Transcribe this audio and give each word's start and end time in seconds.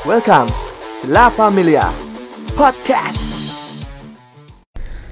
Welcome 0.00 0.48
to 1.04 1.12
La 1.12 1.28
Familia 1.28 1.84
Podcast. 2.56 3.52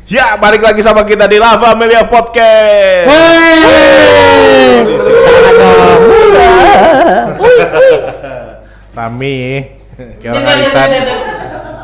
Ya, 0.09 0.33
balik 0.41 0.65
lagi 0.65 0.81
sama 0.81 1.05
kita 1.05 1.29
di 1.29 1.37
La 1.37 1.61
Familia 1.61 2.09
Podcast. 2.09 3.13
Rami, 8.97 9.41
kayak 10.25 10.33
orang 10.33 10.57
arisan. 10.57 10.89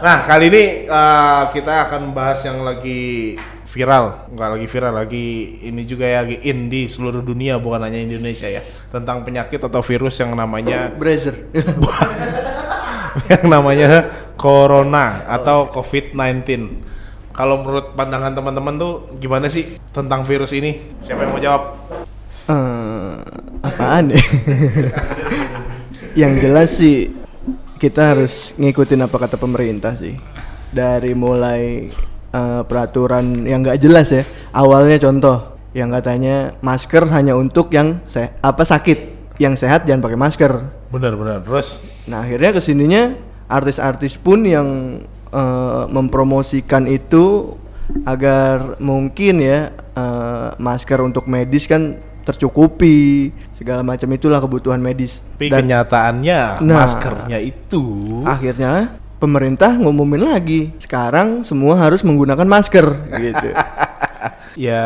Nah, 0.01 0.19
kali 0.25 0.49
ini 0.49 0.65
eh, 0.89 1.43
kita 1.53 1.85
akan 1.85 2.17
bahas 2.17 2.41
yang 2.49 2.65
lagi 2.65 3.37
viral, 3.69 4.33
nggak 4.33 4.49
lagi 4.49 4.67
viral, 4.73 4.95
lagi 4.97 5.27
ini 5.61 5.85
juga 5.85 6.09
ya, 6.09 6.25
lagi 6.25 6.41
in 6.49 6.73
di 6.73 6.89
seluruh 6.89 7.21
dunia, 7.21 7.61
bukan 7.61 7.85
hanya 7.85 8.01
Indonesia 8.01 8.49
ya, 8.49 8.65
tentang 8.89 9.29
penyakit 9.29 9.61
atau 9.61 9.85
virus 9.85 10.17
yang 10.25 10.33
namanya 10.33 10.89
Brazer. 10.97 11.53
yang 13.31 13.47
namanya 13.47 13.89
corona 14.35 15.27
atau 15.31 15.71
COVID-19. 15.71 16.47
Kalau 17.35 17.63
menurut 17.63 17.99
pandangan 17.99 18.35
teman-teman 18.35 18.75
tuh 18.79 18.93
gimana 19.19 19.51
sih 19.51 19.79
tentang 19.91 20.23
virus 20.23 20.55
ini? 20.55 20.79
Siapa 21.03 21.27
yang 21.27 21.33
mau 21.35 21.43
jawab? 21.43 21.63
Eh, 22.45 23.15
apaan 23.65 24.15
ya? 24.15 24.23
Yang 26.21 26.33
jelas 26.47 26.71
sih 26.79 27.11
kita 27.83 28.15
harus 28.15 28.55
ngikutin 28.55 29.03
apa 29.03 29.17
kata 29.19 29.35
pemerintah 29.35 29.99
sih. 29.99 30.15
Dari 30.71 31.11
mulai 31.11 31.91
eh, 32.31 32.63
peraturan 32.63 33.51
yang 33.51 33.67
nggak 33.67 33.83
jelas 33.83 34.15
ya. 34.15 34.23
Awalnya 34.55 35.03
contoh 35.03 35.59
yang 35.75 35.91
katanya 35.91 36.55
masker 36.63 37.11
hanya 37.11 37.35
untuk 37.35 37.75
yang 37.75 37.99
se 38.07 38.31
apa 38.39 38.63
sakit, 38.63 39.14
yang 39.37 39.55
sehat 39.55 39.85
jangan 39.85 40.03
pakai 40.03 40.19
masker. 40.19 40.53
Benar-benar. 40.89 41.43
Terus 41.43 41.79
Nah 42.07 42.23
akhirnya 42.23 42.55
ke 42.55 42.61
sininya 42.61 43.17
artis-artis 43.47 44.15
pun 44.15 44.43
yang 44.43 44.69
eh, 45.29 45.85
mempromosikan 45.89 46.87
itu 46.87 47.57
agar 48.05 48.79
mungkin 48.79 49.41
ya 49.41 49.59
eh, 49.75 50.49
masker 50.57 51.01
untuk 51.01 51.27
medis 51.27 51.67
kan 51.67 51.99
tercukupi 52.25 53.29
segala 53.53 53.85
macam 53.85 54.09
itulah 54.09 54.41
kebutuhan 54.41 54.81
medis. 54.81 55.21
tapi 55.35 55.53
Dan 55.53 55.69
kenyataannya 55.69 56.41
Nah. 56.65 56.77
maskernya 56.81 57.39
itu 57.39 57.85
akhirnya 58.25 58.97
pemerintah 59.17 59.77
ngumumin 59.77 60.25
lagi 60.25 60.73
sekarang 60.77 61.45
semua 61.45 61.77
harus 61.77 62.01
menggunakan 62.01 62.45
masker 62.45 62.87
gitu. 63.15 63.49
ya 64.55 64.83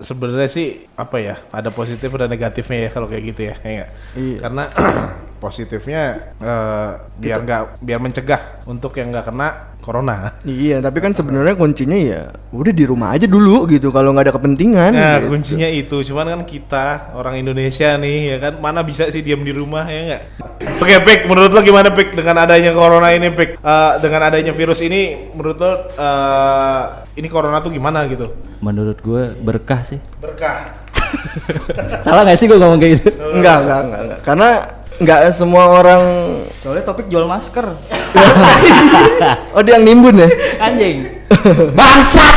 sebenarnya 0.00 0.48
sih 0.48 0.88
apa 0.96 1.16
ya 1.20 1.36
ada 1.52 1.68
positif 1.72 2.08
dan 2.12 2.28
negatifnya 2.28 2.88
ya 2.88 2.90
kalau 2.92 3.06
kayak 3.08 3.24
gitu 3.32 3.40
ya, 3.48 3.54
ya 3.60 3.70
nggak? 3.72 3.90
Iya. 4.16 4.38
karena 4.44 4.64
positifnya 5.42 6.02
eh, 6.38 6.90
biar 7.18 7.38
nggak 7.42 7.62
biar 7.82 8.00
mencegah 8.00 8.42
untuk 8.64 8.94
yang 8.96 9.10
nggak 9.10 9.26
kena 9.28 9.71
corona 9.82 10.38
Iya, 10.46 10.78
tapi 10.78 11.02
kan 11.02 11.10
sebenarnya 11.10 11.58
kuncinya 11.58 11.98
ya 11.98 12.30
udah 12.54 12.72
di 12.72 12.84
rumah 12.86 13.18
aja 13.18 13.26
dulu 13.26 13.66
gitu 13.66 13.90
kalau 13.90 14.14
nggak 14.14 14.30
ada 14.30 14.34
kepentingan. 14.38 14.92
Nah, 14.94 15.16
gitu. 15.18 15.28
kuncinya 15.34 15.68
itu. 15.68 15.96
Cuman 16.06 16.26
kan 16.30 16.42
kita 16.46 16.86
orang 17.18 17.42
Indonesia 17.42 17.98
nih, 17.98 18.18
ya 18.34 18.36
kan, 18.38 18.62
mana 18.62 18.86
bisa 18.86 19.10
sih 19.10 19.20
diam 19.20 19.42
di 19.42 19.50
rumah 19.50 19.84
ya 19.90 20.00
nggak? 20.06 20.22
Oke, 20.78 20.96
Pik, 21.02 21.20
menurut 21.26 21.50
lo 21.50 21.60
gimana 21.66 21.90
Pik 21.90 22.14
dengan 22.14 22.46
adanya 22.46 22.70
corona 22.70 23.10
ini, 23.10 23.28
Pik? 23.34 23.58
Eh, 23.58 23.92
dengan 23.98 24.20
adanya 24.30 24.52
virus 24.54 24.80
ini, 24.82 25.30
menurut 25.34 25.58
lo 25.58 25.72
eh, 25.98 26.82
ini 27.18 27.28
corona 27.30 27.58
tuh 27.58 27.74
gimana 27.74 28.06
gitu? 28.06 28.30
Menurut 28.62 28.98
gue 29.02 29.34
berkah 29.42 29.82
sih. 29.82 29.98
Berkah. 30.22 30.78
Salah 32.04 32.22
nggak 32.24 32.38
sih 32.38 32.46
gue 32.46 32.58
ngomong 32.58 32.78
kayak 32.78 32.92
gitu? 32.98 33.10
Enggak, 33.34 33.56
enggak, 33.66 33.80
enggak, 33.84 34.00
enggak. 34.06 34.20
Karena 34.22 34.48
enggak 35.02 35.34
semua 35.34 35.66
orang 35.66 36.02
Soalnya 36.62 36.86
topik 36.86 37.10
jual 37.10 37.26
masker. 37.26 37.66
Oh, 39.52 39.60
dia 39.60 39.76
yang 39.78 39.84
nimbun 39.84 40.16
ya? 40.16 40.28
Anjing. 40.58 41.06
Bangsat. 41.78 42.36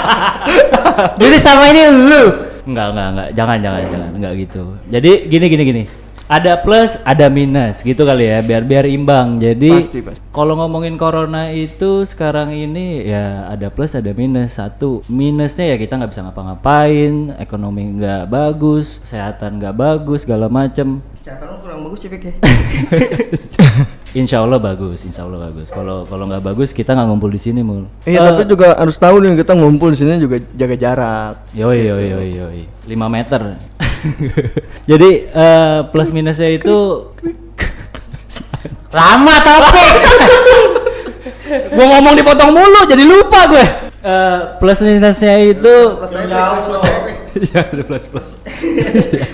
Jadi 1.20 1.36
sama 1.42 1.68
ini 1.68 1.82
lu. 2.08 2.24
Enggak, 2.64 2.86
enggak, 2.94 3.08
enggak. 3.12 3.28
Jangan, 3.34 3.58
jangan, 3.58 3.80
jangan. 3.90 4.10
Enggak 4.16 4.32
gitu. 4.38 4.62
Jadi 4.88 5.10
gini, 5.26 5.46
gini, 5.50 5.62
gini. 5.66 5.82
Ada 6.30 6.62
plus, 6.62 6.94
ada 7.02 7.26
minus 7.26 7.82
gitu 7.82 8.06
kali 8.06 8.30
ya, 8.30 8.38
biar 8.38 8.62
biar 8.62 8.86
imbang. 8.86 9.42
Jadi 9.42 9.82
Pasti, 9.82 9.98
pasti. 9.98 10.22
kalau 10.30 10.54
ngomongin 10.54 10.94
corona 10.94 11.50
itu 11.50 12.06
sekarang 12.06 12.54
ini 12.54 13.02
ya 13.02 13.50
ada 13.50 13.66
plus, 13.66 13.98
ada 13.98 14.14
minus. 14.14 14.54
Satu 14.54 15.02
minusnya 15.10 15.74
ya 15.74 15.76
kita 15.76 15.98
nggak 15.98 16.14
bisa 16.14 16.22
ngapa-ngapain, 16.22 17.34
ekonomi 17.34 17.98
nggak 17.98 18.30
bagus, 18.30 19.02
kesehatan 19.02 19.58
nggak 19.58 19.74
bagus, 19.74 20.22
segala 20.22 20.46
macem. 20.46 21.02
Kesehatan 21.18 21.66
kurang 21.66 21.82
bagus 21.90 21.98
Pik 22.06 22.22
ya. 22.22 22.34
Insya 24.22 24.42
Allah 24.42 24.58
bagus, 24.58 25.02
insya 25.02 25.22
Allah 25.22 25.50
bagus. 25.50 25.70
Kalau 25.70 26.02
kalau 26.02 26.26
nggak 26.26 26.42
bagus 26.42 26.70
kita 26.70 26.94
nggak 26.94 27.10
ngumpul 27.10 27.30
di 27.30 27.38
sini 27.38 27.62
mul. 27.62 27.86
Iya, 28.02 28.22
Eh, 28.22 28.26
tapi 28.26 28.42
juga 28.46 28.74
harus 28.74 28.94
tahu 28.94 29.18
nih 29.18 29.38
kita 29.38 29.54
ngumpul 29.54 29.94
di 29.94 29.98
sini 29.98 30.18
juga 30.18 30.38
jaga 30.54 30.74
jarak. 30.74 31.34
Yoi 31.54 31.78
yoi 31.90 32.06
yoi 32.10 32.28
yoi. 32.38 32.60
5 32.86 33.06
meter. 33.06 33.42
Jadi 34.90 35.10
eh, 35.30 35.78
plus 35.92 36.08
minusnya 36.10 36.48
itu 36.50 37.08
sama 38.90 39.34
topik. 39.42 39.94
gua 41.74 41.86
ngomong 41.98 42.14
dipotong 42.14 42.50
mulu 42.54 42.86
jadi 42.86 43.02
lupa 43.06 43.50
gue. 43.50 43.66
Eh, 44.00 44.38
plus 44.58 44.78
minusnya 44.80 45.34
itu 45.44 45.76
Plus. 45.98 46.10
Plus 46.10 46.66
plus 46.66 47.10
ya 47.54 47.62
ada 47.62 47.82
plus 47.86 48.04
plus. 48.10 48.28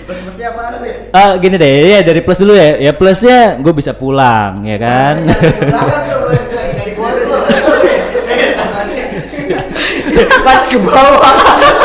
Plus 0.05 0.19
plusnya 0.21 0.47
apaan, 0.53 0.77
Pik? 0.81 0.95
Ah 1.17 1.33
gini 1.41 1.57
deh 1.57 1.97
ya 1.97 1.99
dari 2.05 2.21
plus 2.21 2.37
dulu 2.37 2.53
ya. 2.53 2.77
Ya 2.77 2.91
plusnya 2.93 3.57
gue 3.57 3.73
bisa 3.73 3.97
pulang 3.97 4.61
ya 4.65 4.77
kan. 4.77 5.15
Pas 10.45 10.61
ke 10.69 10.77
bawah. 10.79 11.76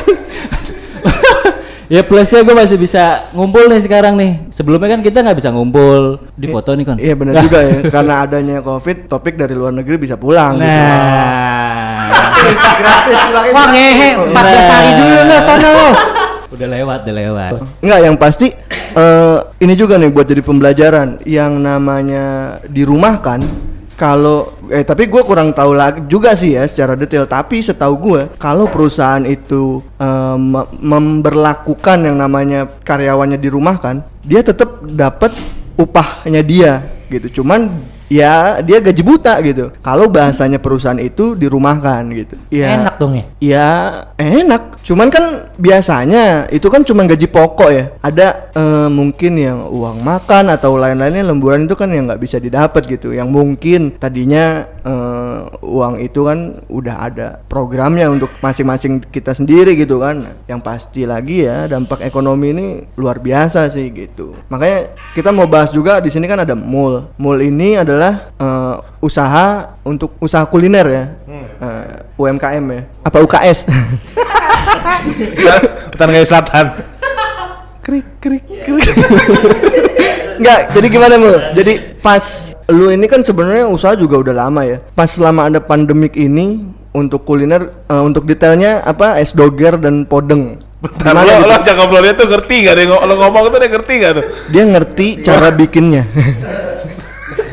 ya 1.92 2.00
plusnya 2.06 2.40
gue 2.40 2.54
masih 2.56 2.78
bisa 2.80 3.28
ngumpul 3.36 3.68
nih 3.68 3.84
sekarang 3.84 4.16
nih. 4.16 4.48
Sebelumnya 4.48 4.96
kan 4.96 5.00
kita 5.04 5.20
nggak 5.20 5.38
bisa 5.38 5.50
ngumpul 5.52 6.18
di 6.32 6.46
foto 6.48 6.72
nih 6.72 6.84
kan. 6.88 6.96
Iya 6.96 7.14
benar 7.16 7.34
juga 7.44 7.58
ya. 7.60 7.78
Karena 7.94 8.14
adanya 8.24 8.56
Covid, 8.64 9.12
topik 9.12 9.36
dari 9.36 9.52
luar 9.52 9.76
negeri 9.76 9.96
bisa 10.00 10.16
pulang 10.16 10.56
gitu. 10.56 10.66
Nah. 10.66 12.08
Gratis 12.52 13.18
pulangin. 13.28 13.52
Wah 13.54 13.66
ngehe, 13.70 14.10
14 14.18 14.72
hari 14.72 14.90
Nah. 14.90 14.98
dulu 14.98 15.18
lo 15.28 15.38
sono 15.44 15.70
lo. 15.70 15.88
Udah 16.52 16.68
lewat, 16.68 17.08
udah 17.08 17.14
lewat. 17.16 17.52
Enggak, 17.80 18.00
yang 18.04 18.16
pasti 18.20 18.52
eh, 18.92 19.38
ini 19.64 19.72
juga 19.72 19.96
nih 19.96 20.12
buat 20.12 20.28
jadi 20.28 20.44
pembelajaran 20.44 21.24
yang 21.24 21.56
namanya 21.56 22.60
dirumahkan 22.68 23.40
kalau 23.94 24.56
eh 24.72 24.82
tapi 24.82 25.06
gue 25.06 25.22
kurang 25.22 25.52
tahu 25.52 25.76
lagi 25.76 26.02
juga 26.08 26.32
sih 26.34 26.56
ya 26.56 26.66
secara 26.66 26.96
detail. 26.98 27.28
Tapi 27.28 27.60
setahu 27.60 27.94
gue 28.00 28.20
kalau 28.40 28.66
perusahaan 28.66 29.22
itu 29.24 29.84
me- 30.36 30.70
memberlakukan 30.80 32.08
yang 32.08 32.16
namanya 32.18 32.66
karyawannya 32.82 33.38
dirumahkan 33.38 34.02
dia 34.24 34.40
tetap 34.42 34.82
dapat 34.86 35.34
upahnya 35.78 36.42
dia 36.42 36.72
gitu. 37.12 37.42
Cuman 37.42 37.84
ya 38.12 38.60
dia 38.60 38.78
gaji 38.84 39.00
buta 39.00 39.40
gitu 39.40 39.72
kalau 39.80 40.12
bahasanya 40.12 40.60
perusahaan 40.60 41.00
itu 41.00 41.32
dirumahkan 41.32 42.02
gitu 42.12 42.36
ya 42.52 42.82
Enak 42.82 42.94
dong 42.98 43.14
ya. 43.14 43.24
Ya 43.38 43.70
enak, 44.18 44.82
cuman 44.82 45.08
kan 45.10 45.50
biasanya 45.58 46.50
itu 46.50 46.66
kan 46.66 46.82
cuma 46.82 47.06
gaji 47.06 47.26
pokok 47.30 47.70
ya. 47.70 47.84
Ada 48.02 48.50
eh, 48.54 48.88
mungkin 48.90 49.38
yang 49.38 49.70
uang 49.70 50.02
makan 50.02 50.50
atau 50.50 50.74
lain-lainnya 50.74 51.22
lemburan 51.26 51.66
itu 51.66 51.78
kan 51.78 51.90
yang 51.94 52.10
nggak 52.10 52.22
bisa 52.22 52.42
didapat 52.42 52.82
gitu. 52.90 53.14
Yang 53.14 53.28
mungkin 53.30 53.80
tadinya 53.98 54.66
eh, 54.82 55.38
uang 55.62 56.02
itu 56.02 56.26
kan 56.26 56.62
udah 56.66 56.96
ada 57.06 57.28
programnya 57.46 58.10
untuk 58.10 58.30
masing-masing 58.42 59.06
kita 59.14 59.34
sendiri 59.34 59.78
gitu 59.78 60.02
kan. 60.02 60.26
Yang 60.50 60.60
pasti 60.66 61.02
lagi 61.06 61.46
ya 61.46 61.70
dampak 61.70 62.02
ekonomi 62.02 62.50
ini 62.50 62.66
luar 62.98 63.22
biasa 63.22 63.70
sih 63.70 63.90
gitu. 63.94 64.34
Makanya 64.50 64.98
kita 65.14 65.30
mau 65.30 65.46
bahas 65.46 65.70
juga 65.70 66.02
di 66.02 66.10
sini 66.10 66.26
kan 66.26 66.42
ada 66.42 66.58
mall. 66.58 67.14
Mall 67.18 67.38
ini 67.42 67.78
adalah 67.78 68.01
eh, 68.38 68.74
usaha 69.00 69.46
untuk 69.82 70.14
usaha 70.18 70.44
kuliner 70.46 70.86
ya. 70.88 71.04
Eh, 71.62 72.18
UMKM 72.18 72.64
ya. 72.70 72.82
Apa 73.04 73.18
UKS? 73.22 73.66
Hutan 75.92 76.08
Gaya 76.10 76.26
Selatan. 76.26 76.66
krik 77.82 78.06
krik 78.22 78.46
krik. 78.46 78.94
Enggak, 80.38 80.60
jadi 80.74 80.86
gimana 80.86 81.14
mul? 81.18 81.38
Jadi 81.54 81.98
pas 81.98 82.22
lu 82.70 82.90
ini 82.90 83.06
kan 83.10 83.26
sebenarnya 83.26 83.66
usaha 83.66 83.98
juga 83.98 84.22
udah 84.22 84.34
lama 84.46 84.62
ya. 84.62 84.78
Pas 84.94 85.10
selama 85.10 85.50
ada 85.50 85.58
pandemik 85.58 86.14
ini 86.14 86.62
untuk 86.94 87.26
kuliner 87.26 87.74
eh, 87.90 88.02
untuk 88.02 88.24
detailnya 88.24 88.86
apa 88.86 89.18
es 89.18 89.34
doger 89.34 89.78
dan 89.78 90.06
podeng. 90.06 90.62
Bentar, 90.82 91.14
Gimana 91.14 91.22
lo, 91.22 91.30
gitu? 91.30 91.46
lo 91.46 91.54
jangan 91.62 91.78
ngobrolnya 91.78 92.14
tuh 92.18 92.26
ngerti 92.26 92.56
gak 92.66 92.74
deh? 92.74 92.84
Lo 92.90 93.14
ngomong 93.14 93.42
tuh 93.54 93.58
dia 93.62 93.70
ngerti 93.70 93.92
gak 94.02 94.12
tuh? 94.18 94.24
Dia 94.50 94.64
ngerti 94.66 95.06
cara 95.22 95.48
bikinnya. 95.54 96.02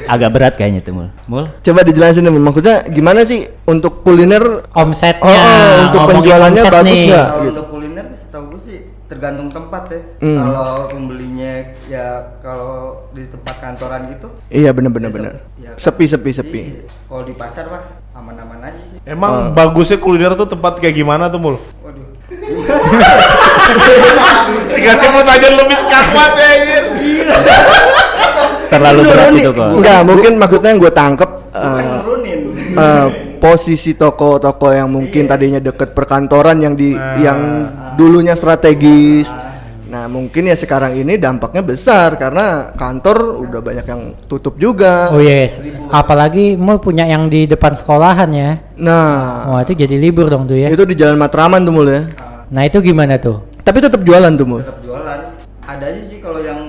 Agak 0.09 0.29
berat 0.31 0.53
kayaknya 0.55 0.81
tuh 0.81 0.91
mul. 0.91 1.07
Mul. 1.23 1.45
Coba 1.61 1.85
dijelasin 1.85 2.25
Mul. 2.25 2.41
maksudnya 2.41 2.81
gimana 2.83 3.21
sih 3.21 3.45
untuk 3.63 4.01
kuliner 4.01 4.41
Omsetnya. 4.71 5.21
Oh, 5.21 5.29
oh, 5.29 5.75
untuk 5.85 6.01
penjualannya 6.09 6.61
omset 6.61 6.73
bagus 6.73 6.89
nih. 6.89 7.01
nggak? 7.07 7.25
Kalau 7.27 7.37
Gitu. 7.39 7.51
untuk 7.51 7.67
kuliner 7.69 8.05
setahu 8.11 8.43
gue 8.49 8.59
sih 8.59 8.77
tergantung 9.05 9.49
tempat 9.49 9.83
ya. 9.87 10.01
Hmm. 10.19 10.37
Kalau 10.39 10.69
pembelinya 10.87 11.53
ya 11.85 12.05
kalau 12.39 12.73
di 13.11 13.25
tempat 13.25 13.55
kantoran 13.59 14.01
gitu 14.09 14.27
Iya 14.49 14.69
bener-bener 14.69 15.09
ya 15.09 15.13
bener. 15.13 15.31
sep- 15.31 15.45
ya 15.55 15.69
kan. 15.69 15.77
Sepi 15.79 16.05
sepi 16.07 16.29
sepi. 16.31 16.61
Iya. 16.63 16.81
Kalau 17.05 17.23
di 17.23 17.33
pasar 17.33 17.65
mah 17.67 17.83
aman-aman 18.11 18.59
aja 18.63 18.81
sih. 18.83 18.97
Emang 19.03 19.53
bagusnya 19.53 19.97
kuliner 19.97 20.33
tuh 20.33 20.45
tempat 20.47 20.77
kayak 20.77 20.95
gimana 20.95 21.29
tuh 21.29 21.37
mul? 21.37 21.55
Waduh. 21.79 22.05
Dikasih 24.69 25.09
pertanyaan 25.11 25.55
lebih 25.55 25.77
sekakwat 25.77 26.31
ya. 26.33 26.49
Terlalu 28.69 28.99
berat 29.03 29.29
itu 29.33 29.51
kok. 29.51 29.67
Enggak, 29.75 29.99
mungkin 30.03 30.31
maksudnya 30.37 30.69
yang 30.69 30.79
gue 30.79 30.93
tangkep 30.93 31.29
eh, 31.49 31.81
nurunin. 31.99 32.39
eh, 32.73 33.07
posisi 33.37 33.91
toko-toko 33.93 34.69
yang 34.69 34.87
mungkin 34.87 35.25
tadinya 35.25 35.57
deket 35.57 35.91
perkantoran 35.91 36.59
yang 36.59 36.73
di 36.73 36.91
Nah. 36.91 37.17
yang 37.17 37.39
dulunya 37.95 38.33
strategis. 38.33 39.25
Nah, 39.85 40.05
mungkin 40.05 40.45
ya 40.45 40.53
sekarang 40.53 40.93
ini 40.93 41.17
dampaknya 41.17 41.65
besar 41.65 42.13
karena 42.13 42.69
kantor 42.77 43.41
udah 43.41 43.57
banyak 43.57 43.85
yang 43.85 44.01
tutup 44.27 44.53
juga. 44.55 45.09
Oh 45.09 45.17
yes, 45.17 45.57
apalagi 45.89 46.53
mall 46.53 46.77
punya 46.77 47.09
yang 47.09 47.25
di 47.25 47.49
depan 47.49 47.73
sekolahan 47.73 48.29
ya. 48.29 48.61
Nah, 48.77 49.49
Wah 49.49 49.59
itu 49.59 49.73
jadi 49.73 49.97
libur 49.97 50.29
dong 50.29 50.45
tuh 50.45 50.53
ya. 50.55 50.69
itu 50.69 50.85
di 50.85 50.93
Jalan 50.93 51.17
Matraman 51.17 51.65
tuh 51.65 51.73
mul 51.73 51.89
ya. 51.89 52.05
Nah 52.49 52.61
itu 52.63 52.77
gimana 52.79 53.17
tuh? 53.17 53.41
Tapi 53.59 53.81
tetap 53.81 54.01
jualan 54.01 54.29
tuh 54.31 54.45
mul. 54.45 54.61
tetap 54.61 54.77
jualan. 54.79 55.19
Ada 55.59 55.85
aja 55.85 56.01
sih 56.01 56.17
kalau 56.17 56.37
yang 56.39 56.68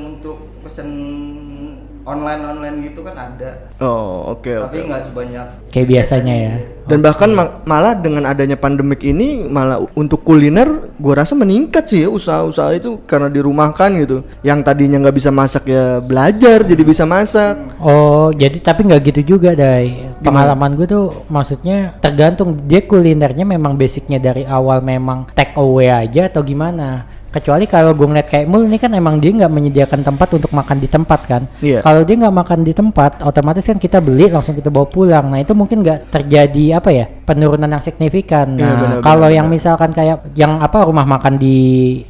online 2.10 2.42
online 2.42 2.76
gitu 2.90 3.00
kan 3.06 3.14
ada. 3.14 3.70
Oh, 3.78 4.34
oke 4.34 4.50
oke. 4.58 4.66
Tapi 4.66 4.78
nggak 4.90 5.02
sebanyak 5.08 5.46
Kayak 5.70 5.86
biasanya 5.86 6.34
ya. 6.34 6.54
Dan 6.90 6.98
bahkan 7.06 7.30
ma- 7.30 7.62
malah 7.62 7.94
dengan 7.94 8.26
adanya 8.26 8.58
pandemik 8.58 9.06
ini 9.06 9.46
malah 9.46 9.78
untuk 9.94 10.26
kuliner 10.26 10.90
gua 10.98 11.22
rasa 11.22 11.38
meningkat 11.38 11.86
sih 11.86 12.02
ya 12.02 12.10
usaha-usaha 12.10 12.74
itu 12.74 12.98
karena 13.06 13.30
dirumahkan 13.30 13.90
gitu. 14.02 14.26
Yang 14.42 14.66
tadinya 14.66 14.98
nggak 14.98 15.16
bisa 15.16 15.30
masak 15.30 15.70
ya 15.70 16.02
belajar 16.02 16.66
jadi 16.66 16.82
bisa 16.82 17.06
masak. 17.06 17.54
Oh 17.78 18.34
jadi 18.34 18.58
tapi 18.58 18.90
nggak 18.90 19.14
gitu 19.14 19.38
juga 19.38 19.54
dai. 19.54 20.10
Pengalaman 20.20 20.76
gue 20.76 20.84
tuh 20.84 21.24
maksudnya 21.32 21.96
tergantung 21.96 22.52
dia 22.68 22.84
kulinernya 22.84 23.48
memang 23.48 23.72
basicnya 23.72 24.20
dari 24.20 24.44
awal 24.44 24.84
memang 24.84 25.32
take 25.32 25.56
away 25.56 25.88
aja 25.88 26.28
atau 26.28 26.44
gimana. 26.44 27.08
Kecuali 27.30 27.64
kalau 27.70 27.94
gue 27.94 28.10
ngeliat 28.10 28.26
kayak 28.26 28.46
mul 28.50 28.66
ini 28.66 28.74
kan 28.74 28.90
emang 28.90 29.22
dia 29.22 29.30
nggak 29.30 29.52
menyediakan 29.54 30.02
tempat 30.02 30.28
untuk 30.34 30.50
makan 30.50 30.76
di 30.82 30.88
tempat 30.90 31.20
kan. 31.30 31.42
Iya. 31.62 31.78
Kalau 31.78 32.02
dia 32.02 32.18
nggak 32.18 32.34
makan 32.34 32.58
di 32.66 32.74
tempat, 32.74 33.22
otomatis 33.22 33.62
kan 33.62 33.78
kita 33.78 34.02
beli 34.02 34.26
langsung 34.26 34.58
kita 34.58 34.66
bawa 34.66 34.90
pulang. 34.90 35.30
Nah 35.30 35.38
itu 35.38 35.54
mungkin 35.54 35.86
nggak 35.86 36.10
terjadi 36.10 36.82
apa 36.82 36.90
ya 36.90 37.06
penurunan 37.06 37.70
yang 37.70 37.78
signifikan. 37.78 38.58
Iya, 38.58 38.66
Nah 38.66 38.74
benar, 38.82 38.98
kalau 39.06 39.28
yang 39.30 39.46
misalkan 39.46 39.94
kayak 39.94 40.34
yang 40.34 40.58
apa 40.58 40.82
rumah 40.82 41.06
makan 41.06 41.38
di 41.38 41.58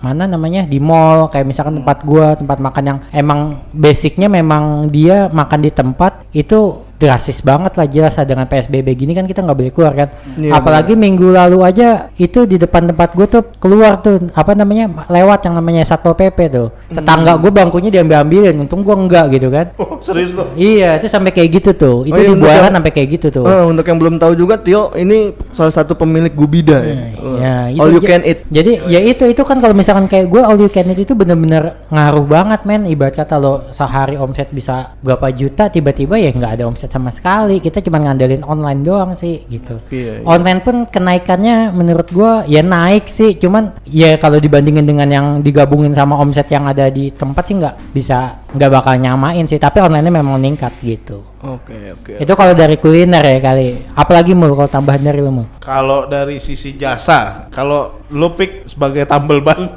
mana 0.01 0.25
namanya 0.25 0.65
di 0.65 0.81
mall 0.81 1.29
kayak 1.29 1.45
misalkan 1.45 1.85
tempat 1.85 2.01
gua 2.09 2.33
tempat 2.41 2.57
makan 2.57 2.85
yang 2.89 2.99
emang 3.13 3.61
basicnya 3.77 4.33
memang 4.33 4.89
dia 4.89 5.29
makan 5.29 5.61
di 5.61 5.71
tempat 5.71 6.25
itu 6.33 6.90
drastis 7.01 7.41
banget 7.41 7.73
lah 7.75 7.89
jelas 7.89 8.13
lah 8.13 8.23
dengan 8.23 8.45
PSBB 8.45 8.93
gini 8.93 9.13
kan 9.13 9.25
kita 9.25 9.41
nggak 9.41 9.57
boleh 9.57 9.73
keluar 9.73 9.93
kan. 9.97 10.09
Iya, 10.37 10.53
apalagi 10.53 10.93
minggu 10.93 11.33
lalu 11.33 11.65
aja 11.65 11.89
itu 12.15 12.45
di 12.45 12.55
depan 12.55 12.85
tempat 12.87 13.17
gue 13.17 13.25
tuh 13.25 13.43
keluar 13.57 13.99
tuh 13.99 14.29
apa 14.31 14.53
namanya 14.53 15.09
lewat 15.09 15.41
yang 15.43 15.57
namanya 15.57 15.83
satpol 15.83 16.13
pp 16.13 16.39
tuh. 16.47 16.69
Tetangga 16.93 17.35
gue 17.35 17.49
bangkunya 17.49 17.89
diambil 17.89 18.21
ambilin 18.21 18.61
untung 18.61 18.85
gue 18.85 18.93
enggak 18.93 19.33
gitu 19.33 19.49
kan. 19.49 19.73
Oh, 19.81 19.97
serius 19.99 20.37
tuh. 20.37 20.45
iya 20.55 21.01
itu 21.01 21.09
sampai 21.09 21.33
kayak 21.33 21.51
gitu 21.57 21.71
tuh. 21.73 21.97
Itu 22.05 22.13
Oh, 22.13 22.21
iya, 22.21 22.29
di 22.29 22.33
untuk 22.37 22.47
Buaran 22.47 22.63
yang- 22.63 22.77
sampai 22.77 22.93
kayak 22.93 23.09
gitu 23.11 23.27
tuh. 23.33 23.45
Eh, 23.45 23.65
untuk 23.65 23.83
yang 23.83 23.97
belum 23.97 24.15
tahu 24.17 24.33
juga 24.37 24.55
Tio 24.61 24.93
ini 24.93 25.33
salah 25.51 25.73
satu 25.73 25.97
pemilik 25.97 26.31
Gubida 26.31 26.79
ya. 26.79 26.95
Eh, 26.95 27.09
Ya, 27.41 27.57
itu 27.73 27.81
All 27.81 27.91
you 27.91 28.03
can 28.03 28.21
eat. 28.23 28.45
Jadi 28.47 28.85
ya 28.87 29.01
itu 29.01 29.25
itu 29.25 29.41
kan 29.41 29.57
kalau 29.59 29.73
misalkan 29.73 30.05
kayak 30.05 30.29
gue 30.29 30.43
all 30.43 30.59
you 30.59 30.69
can 30.69 30.85
eat 30.87 31.01
itu 31.01 31.17
bener-bener 31.17 31.81
ngaruh 31.89 32.27
banget 32.27 32.61
men. 32.63 32.85
Ibarat 32.85 33.17
kata 33.17 33.41
lo 33.41 33.73
sehari 33.73 34.15
omset 34.15 34.51
bisa 34.51 34.93
berapa 35.01 35.31
juta, 35.31 35.67
tiba-tiba 35.67 36.15
ya 36.15 36.29
nggak 36.29 36.53
ada 36.53 36.65
omset 36.67 36.90
sama 36.91 37.09
sekali. 37.09 37.63
Kita 37.63 37.79
cuma 37.81 38.03
ngandelin 38.03 38.43
online 38.43 38.83
doang 38.83 39.11
sih 39.15 39.47
gitu. 39.47 39.79
Iya, 39.89 40.21
iya. 40.21 40.27
Online 40.27 40.61
pun 40.61 40.77
kenaikannya 40.85 41.71
menurut 41.71 42.11
gue 42.11 42.33
ya 42.51 42.61
naik 42.61 43.07
sih. 43.07 43.39
Cuman 43.39 43.79
ya 43.87 44.19
kalau 44.19 44.37
dibandingin 44.37 44.85
dengan 44.85 45.09
yang 45.09 45.27
digabungin 45.41 45.95
sama 45.95 46.19
omset 46.19 46.51
yang 46.51 46.67
ada 46.67 46.91
di 46.91 47.09
tempat 47.11 47.47
sih 47.47 47.57
nggak 47.57 47.75
bisa 47.95 48.43
nggak 48.51 48.71
bakal 48.71 48.95
nyamain 48.99 49.47
sih. 49.47 49.57
Tapi 49.57 49.79
online-nya 49.79 50.13
memang 50.13 50.37
meningkat 50.37 50.75
gitu. 50.83 51.23
Oke, 51.41 51.97
oke. 51.97 52.21
Itu 52.21 52.33
kalau 52.37 52.53
dari 52.53 52.77
kuliner 52.77 53.25
ya 53.25 53.39
kali. 53.41 53.97
Apalagi 53.97 54.37
mul 54.37 54.53
kalau 54.53 54.69
tambahan 54.69 55.01
dari 55.01 55.25
lo 55.25 55.33
mul. 55.33 55.47
Kalau 55.57 56.05
dari 56.05 56.37
sisi 56.37 56.77
jasa, 56.77 57.49
kalau 57.49 58.05
lu 58.13 58.29
pick 58.37 58.69
sebagai 58.69 59.09
tambel 59.09 59.41
ban 59.41 59.73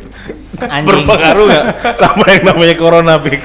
Anjing. 0.64 0.86
berpengaruh 0.86 1.44
nggak 1.50 1.66
sama 1.98 2.24
yang 2.30 2.44
namanya 2.48 2.74
corona 2.78 3.14
pick? 3.20 3.42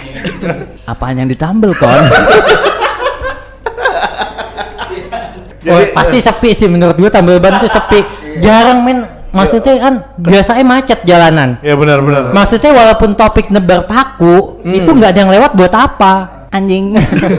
Apaan 0.88 1.20
yang 1.20 1.28
ditambel 1.28 1.76
kon? 1.76 1.90
Oh, 5.69 5.80
pasti 5.94 6.18
sepi 6.19 6.50
sih 6.57 6.68
menurut 6.68 6.98
gua 6.98 7.10
tambal 7.13 7.38
ban 7.38 7.62
tuh 7.62 7.69
sepi. 7.69 8.01
Jarang 8.42 8.81
men. 8.81 9.00
Maksudnya 9.30 9.77
kan 9.77 9.94
biasanya 10.18 10.66
macet 10.66 11.00
jalanan. 11.06 11.62
ya 11.62 11.77
benar 11.77 12.01
benar. 12.01 12.33
Maksudnya 12.33 12.74
walaupun 12.74 13.13
topik 13.13 13.54
nebar 13.54 13.86
paku, 13.86 14.66
itu 14.66 14.89
nggak 14.89 15.13
ada 15.13 15.19
yang 15.21 15.30
lewat 15.30 15.51
buat 15.54 15.69
apa? 15.69 16.13
Anjing. 16.50 16.98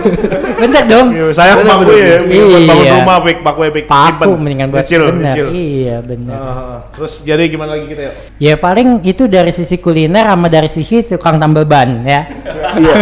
Bener 0.60 0.84
dong. 0.84 1.06
Iya, 1.10 1.24
saya 1.32 1.52
Benar, 1.56 1.72
paku 1.74 1.90
ya, 1.90 2.16
benar. 2.20 2.20
buat 2.20 2.62
bangun 2.68 2.84
Iya. 2.84 2.94
rumah 3.00 3.16
pick, 3.20 3.38
paku 3.40 3.60
pick. 3.72 3.84
Paku 3.88 4.30
mendingan 4.36 4.68
buat 4.68 4.84
Nyicil, 4.84 5.00
bener. 5.08 5.22
nyicil. 5.24 5.46
Iya 5.50 5.96
bener. 6.00 6.36
Ah, 6.36 6.78
terus 6.92 7.12
jadi 7.22 7.42
gimana 7.46 7.70
lagi 7.74 7.86
kita 7.88 8.02
ya? 8.02 8.12
Ya 8.36 8.54
paling 8.54 9.00
itu 9.02 9.24
dari 9.24 9.50
sisi 9.50 9.76
kuliner 9.76 10.22
sama 10.22 10.46
dari 10.46 10.68
sisi 10.68 11.00
tukang 11.02 11.40
tambal 11.40 11.64
ban 11.64 12.04
ya. 12.04 12.28
Iya. 12.76 12.94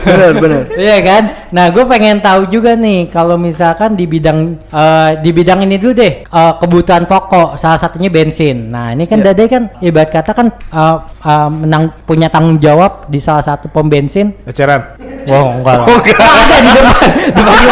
benar, 0.00 0.30
benar. 0.34 0.62
Iya 0.74 0.98
kan? 1.00 1.22
Nah, 1.50 1.66
gue 1.68 1.84
pengen 1.84 2.18
tahu 2.18 2.48
juga 2.48 2.74
nih 2.74 3.06
kalau 3.06 3.36
misalkan 3.36 3.94
di 3.94 4.04
bidang 4.04 4.58
eh, 4.64 5.10
di 5.20 5.30
bidang 5.30 5.60
ini 5.62 5.76
dulu 5.76 5.92
deh 5.94 6.12
eh, 6.24 6.52
kebutuhan 6.58 7.04
pokok 7.04 7.54
salah 7.54 7.76
satunya 7.76 8.08
bensin. 8.08 8.72
Nah, 8.72 8.90
ini 8.90 9.04
kan 9.04 9.20
Iya. 9.20 9.30
Dade 9.30 9.44
kan 9.46 9.62
ibarat 9.78 10.10
kata 10.10 10.32
kan 10.32 10.46
eh, 10.50 10.96
eh, 11.20 11.48
menang 11.52 11.92
punya 12.02 12.26
tanggung 12.26 12.56
jawab 12.56 13.06
di 13.06 13.20
salah 13.20 13.44
satu 13.44 13.68
pom 13.68 13.86
bensin. 13.86 14.32
Eceran. 14.44 14.96
Wow, 15.24 15.56
enggak 15.56 15.74
lah. 15.74 15.86
Oh, 15.88 16.00
ada 16.04 16.56
di 16.58 16.70
depan. 16.70 16.93
Di 17.34 17.42
depan. 17.42 17.64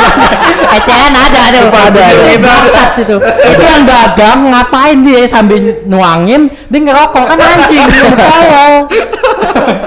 Eceran 0.73 1.13
ada 1.13 1.41
ada 1.53 1.59
ada. 1.69 2.01
ada. 2.01 2.03
Bangsat 2.41 2.91
itu. 3.05 3.17
Itu 3.23 3.63
yang 3.63 3.85
dagang 3.85 4.41
ngapain 4.51 4.99
dia 5.05 5.23
sambil 5.29 5.83
nuangin 5.85 6.49
dia 6.73 6.81
ngerokok 6.81 7.25
kan 7.29 7.39
anjing 7.39 7.87
tolol. 8.17 8.75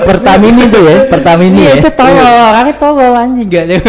Pertamini 0.06 0.70
tuh 0.70 0.82
ya, 0.86 0.98
Pertamini 1.10 1.66
Iya 1.66 1.72
ya. 1.74 1.82
itu 1.82 1.90
tolol, 1.98 2.36
orangnya 2.54 2.76
tolol 2.78 3.14
anjing 3.18 3.48
gak 3.50 3.66
dia. 3.68 3.82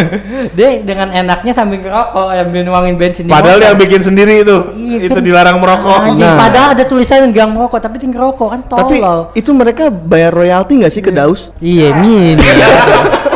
dia 0.56 0.68
dengan 0.82 1.12
enaknya 1.12 1.52
sambil 1.52 1.78
ngerokok 1.84 2.26
sambil 2.32 2.62
nuangin 2.64 2.94
bensin 2.96 3.28
di 3.28 3.30
Padahal 3.30 3.60
dia 3.60 3.76
bikin 3.76 4.00
sendiri 4.00 4.42
itu. 4.42 4.56
Iya, 4.74 5.12
itu 5.12 5.18
kan. 5.20 5.24
dilarang 5.24 5.56
merokok. 5.60 6.16
Nah. 6.16 6.40
padahal 6.40 6.68
ada 6.72 6.84
tulisan 6.88 7.28
gang 7.30 7.52
merokok 7.52 7.78
tapi 7.84 8.00
dia 8.00 8.08
ngerokok 8.08 8.48
kan 8.48 8.60
tolol. 8.64 8.80
Tapi 8.80 8.96
itu 9.36 9.50
mereka 9.52 9.92
bayar 9.92 10.32
royalti 10.32 10.72
nggak 10.80 10.92
sih 10.92 11.02
ke 11.04 11.12
Daus? 11.12 11.52
iya 11.60 11.92
ini. 12.00 12.40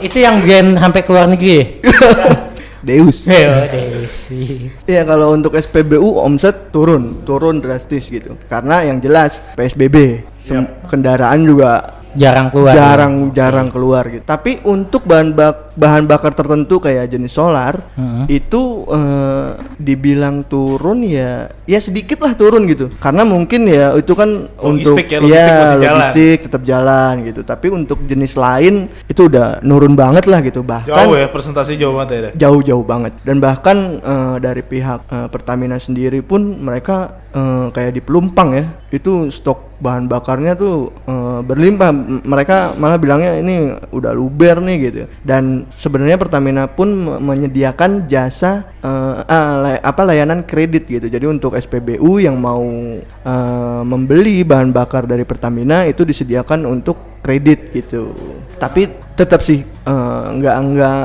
itu 0.00 0.18
yang 0.18 0.40
brand 0.40 0.76
sampai 0.76 1.00
ke 1.00 1.10
luar 1.10 1.26
negeri. 1.28 1.52
ya? 1.52 1.64
Deus. 2.80 3.28
Heo 3.28 3.52
Desi. 3.68 4.72
Iya 4.88 5.04
kalau 5.04 5.36
untuk 5.36 5.52
SPBU 5.52 6.16
omset 6.16 6.72
turun, 6.72 7.20
turun 7.28 7.60
drastis 7.60 8.08
gitu. 8.08 8.40
Karena 8.48 8.80
yang 8.80 8.96
jelas 8.98 9.44
PSBB, 9.52 10.24
sem- 10.40 10.64
kendaraan 10.88 11.44
juga 11.44 11.99
Jarang 12.12 12.48
keluar. 12.48 12.72
jarang 12.72 13.14
jarang 13.30 13.68
keluar 13.68 14.04
gitu. 14.06 14.22
Tapi 14.22 14.62
untuk 14.62 15.02
bahan 15.02 15.30
bak 15.30 15.74
bahan 15.74 16.04
bakar 16.04 16.30
tertentu 16.30 16.76
kayak 16.76 17.08
jenis 17.08 17.30
solar 17.30 17.78
Mhm. 17.94 18.26
itu 18.26 18.62
eh, 18.86 19.48
dibilang 19.76 20.42
turun 20.42 21.00
ya 21.00 21.48
ya 21.64 21.78
sedikit 21.78 22.20
lah 22.20 22.34
turun 22.34 22.66
gitu. 22.66 22.90
Karena 22.92 23.22
mungkin 23.22 23.64
ya 23.64 23.94
itu 23.94 24.12
kan 24.12 24.28
untuk 24.56 24.94
Logistik 24.94 25.06
ya, 25.08 25.18
logistik 25.20 25.38
masih 25.52 25.70
jalan. 25.76 25.94
logistik 25.94 26.38
tetap 26.42 26.62
jalan 26.62 27.14
gitu. 27.24 27.40
Tapi 27.42 27.66
untuk 27.68 27.98
jenis 28.04 28.34
lain 28.34 28.74
itu 29.04 29.22
udah 29.24 29.60
nurun 29.60 29.94
banget 29.94 30.24
lah 30.24 30.40
gitu. 30.40 30.60
Bahkan 30.60 30.90
Jauh 30.90 31.14
ya, 31.14 31.26
presentasi 31.26 31.74
jauh 31.74 31.94
banget 31.94 32.10
ya. 32.10 32.30
jauh-jauh 32.40 32.82
banget 32.82 33.14
dan 33.20 33.38
bahkan 33.38 33.76
eh, 33.96 34.36
dari 34.38 34.62
pihak 34.62 35.00
eh, 35.06 35.28
Pertamina 35.28 35.76
sendiri 35.76 36.20
pun 36.20 36.58
mereka 36.58 36.96
eh, 37.30 37.66
kayak 37.70 37.92
di 37.92 38.00
Pelumpang 38.00 38.50
ya 38.50 38.64
itu 38.90 39.30
stok 39.30 39.69
bahan 39.80 40.06
bakarnya 40.06 40.54
tuh 40.54 40.92
eh, 41.08 41.40
berlimpah. 41.40 41.90
Mereka 42.22 42.76
malah 42.76 43.00
bilangnya 43.00 43.40
ini 43.40 43.74
udah 43.90 44.12
luber 44.12 44.60
nih 44.60 44.76
gitu. 44.86 44.98
Dan 45.24 45.66
sebenarnya 45.74 46.20
Pertamina 46.20 46.68
pun 46.68 46.88
me- 46.92 47.18
menyediakan 47.18 48.06
jasa 48.06 48.68
eh, 48.84 49.16
ah, 49.24 49.52
lay- 49.58 49.82
apa 49.82 50.02
layanan 50.04 50.44
kredit 50.44 50.86
gitu. 50.86 51.08
Jadi 51.08 51.24
untuk 51.24 51.56
SPBU 51.56 52.20
yang 52.20 52.36
mau 52.36 52.62
eh, 53.02 53.82
membeli 53.82 54.44
bahan 54.44 54.70
bakar 54.70 55.08
dari 55.08 55.24
Pertamina 55.24 55.88
itu 55.88 56.04
disediakan 56.04 56.68
untuk 56.68 57.20
kredit 57.24 57.72
gitu. 57.72 58.12
Tapi 58.60 59.12
tetap 59.16 59.44
sih 59.44 59.60
nggak 59.84 60.56
nggak 60.72 61.04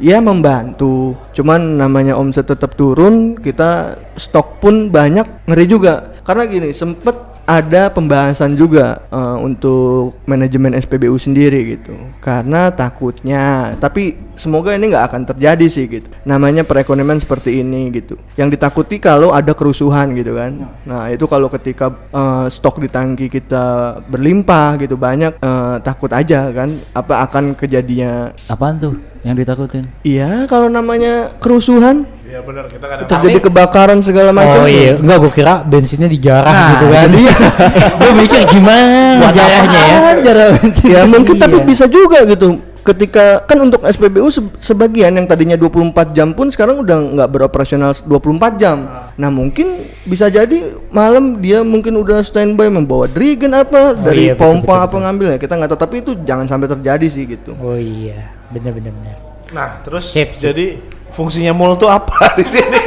ya 0.00 0.20
membantu. 0.20 1.16
Cuman 1.32 1.80
namanya 1.80 2.16
omset 2.16 2.48
tetap 2.48 2.76
turun 2.76 3.36
kita 3.36 4.00
stok 4.16 4.60
pun 4.60 4.88
banyak 4.92 5.48
ngeri 5.48 5.66
juga. 5.68 6.16
Karena 6.26 6.44
gini 6.48 6.74
sempet 6.74 7.35
ada 7.46 7.88
pembahasan 7.94 8.58
juga 8.58 9.06
eh, 9.08 9.36
untuk 9.38 10.18
manajemen 10.26 10.74
SPBU 10.74 11.14
sendiri 11.16 11.78
gitu. 11.78 11.94
Karena 12.18 12.74
takutnya, 12.74 13.74
tapi 13.78 14.18
semoga 14.34 14.74
ini 14.74 14.90
nggak 14.90 15.06
akan 15.08 15.22
terjadi 15.30 15.66
sih 15.70 15.86
gitu. 15.86 16.10
Namanya 16.26 16.66
perekonomian 16.66 17.22
seperti 17.22 17.62
ini 17.62 17.94
gitu. 17.94 18.18
Yang 18.34 18.58
ditakuti 18.58 18.98
kalau 18.98 19.30
ada 19.30 19.54
kerusuhan 19.54 20.12
gitu 20.18 20.34
kan. 20.34 20.66
Nah 20.84 21.08
itu 21.08 21.24
kalau 21.30 21.46
ketika 21.48 21.94
eh, 22.10 22.46
stok 22.50 22.82
di 22.82 22.90
tangki 22.90 23.30
kita 23.30 23.98
berlimpah 24.10 24.82
gitu 24.82 24.98
banyak, 24.98 25.38
eh, 25.38 25.76
takut 25.86 26.10
aja 26.10 26.50
kan 26.50 26.74
apa 26.92 27.22
akan 27.30 27.54
kejadiannya. 27.54 28.34
Apaan 28.50 28.76
tuh 28.82 28.94
yang 29.26 29.34
ditakutin? 29.34 29.90
Iya 30.00 30.46
kalau 30.46 30.70
namanya 30.70 31.34
kerusuhan 31.36 32.06
Iya 32.22 32.42
benar 32.42 32.66
kita 32.66 32.82
kan 32.82 32.96
terjadi 33.06 33.38
kebakaran 33.40 33.98
segala 34.00 34.30
macam. 34.30 34.62
Oh 34.62 34.66
iya, 34.66 34.94
enggak 34.94 35.18
gua 35.20 35.30
kira 35.30 35.54
bensinnya 35.62 36.06
dijarah 36.06 36.46
Nah, 36.48 36.68
gitu 36.72 36.86
kan. 36.90 37.08
iya. 37.12 37.34
gua 38.02 38.12
mikir 38.14 38.40
gimana 38.46 39.30
jarahnya 39.30 39.80
ya. 39.80 39.98
Jarah 40.22 40.46
bensin. 40.54 40.86
ya 40.86 41.00
mungkin 41.06 41.34
tapi 41.36 41.56
Iya. 41.58 41.66
bisa 41.66 41.84
juga 41.86 42.22
gitu 42.22 42.58
ketika 42.86 43.42
kan 43.42 43.58
untuk 43.58 43.82
SPBU 43.82 44.30
se- 44.30 44.54
sebagian 44.62 45.10
yang 45.12 45.26
tadinya 45.26 45.54
24 45.54 45.82
jam 46.10 46.30
pun 46.30 46.46
sekarang 46.48 46.78
udah 46.78 46.94
nggak 47.18 47.28
beroperasional 47.28 47.90
24 47.98 48.56
jam 48.56 48.86
nah 49.14 49.26
mungkin 49.26 49.66
bisa 50.04 50.26
jadi 50.26 50.70
malam 50.88 51.38
dia 51.38 51.60
mungkin 51.60 51.96
udah 51.96 52.22
standby 52.22 52.70
membawa 52.70 53.04
drigen 53.04 53.50
apa 53.50 53.92
dari 53.92 54.30
iya, 54.30 54.32
betul, 54.32 54.62
pompa 54.62 54.74
betul, 54.78 54.86
apa 54.86 54.96
ngambil 55.02 55.26
ya 55.28 55.38
kita 55.38 55.52
nggak 55.52 55.70
tahu 55.70 55.80
tapi 55.80 55.94
itu 55.98 56.12
jangan 56.22 56.46
sampai 56.46 56.68
terjadi 56.68 57.06
sih 57.06 57.26
gitu 57.26 57.52
Oh 57.56 57.74
iya, 57.74 58.30
bener 58.48 58.70
bener 58.70 58.92
bener. 58.92 59.16
Nah, 59.48 59.78
terus 59.80 60.10
Sip, 60.10 60.34
sip. 60.34 60.42
jadi 60.42 60.78
fungsinya 61.10 61.50
mall 61.50 61.74
tuh 61.74 61.86
apa 61.86 62.12
di 62.38 62.44
sini? 62.44 62.80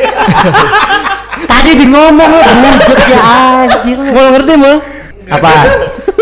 Tadi 1.40 1.72
di 1.74 1.86
ngomong 1.88 2.30
lo 2.30 2.42
bujuk 2.44 3.00
ya 3.08 3.20
anjir. 3.24 3.98
Mau 3.98 4.28
ngerti 4.30 4.54
mau? 4.56 4.76
Apa? 5.30 5.52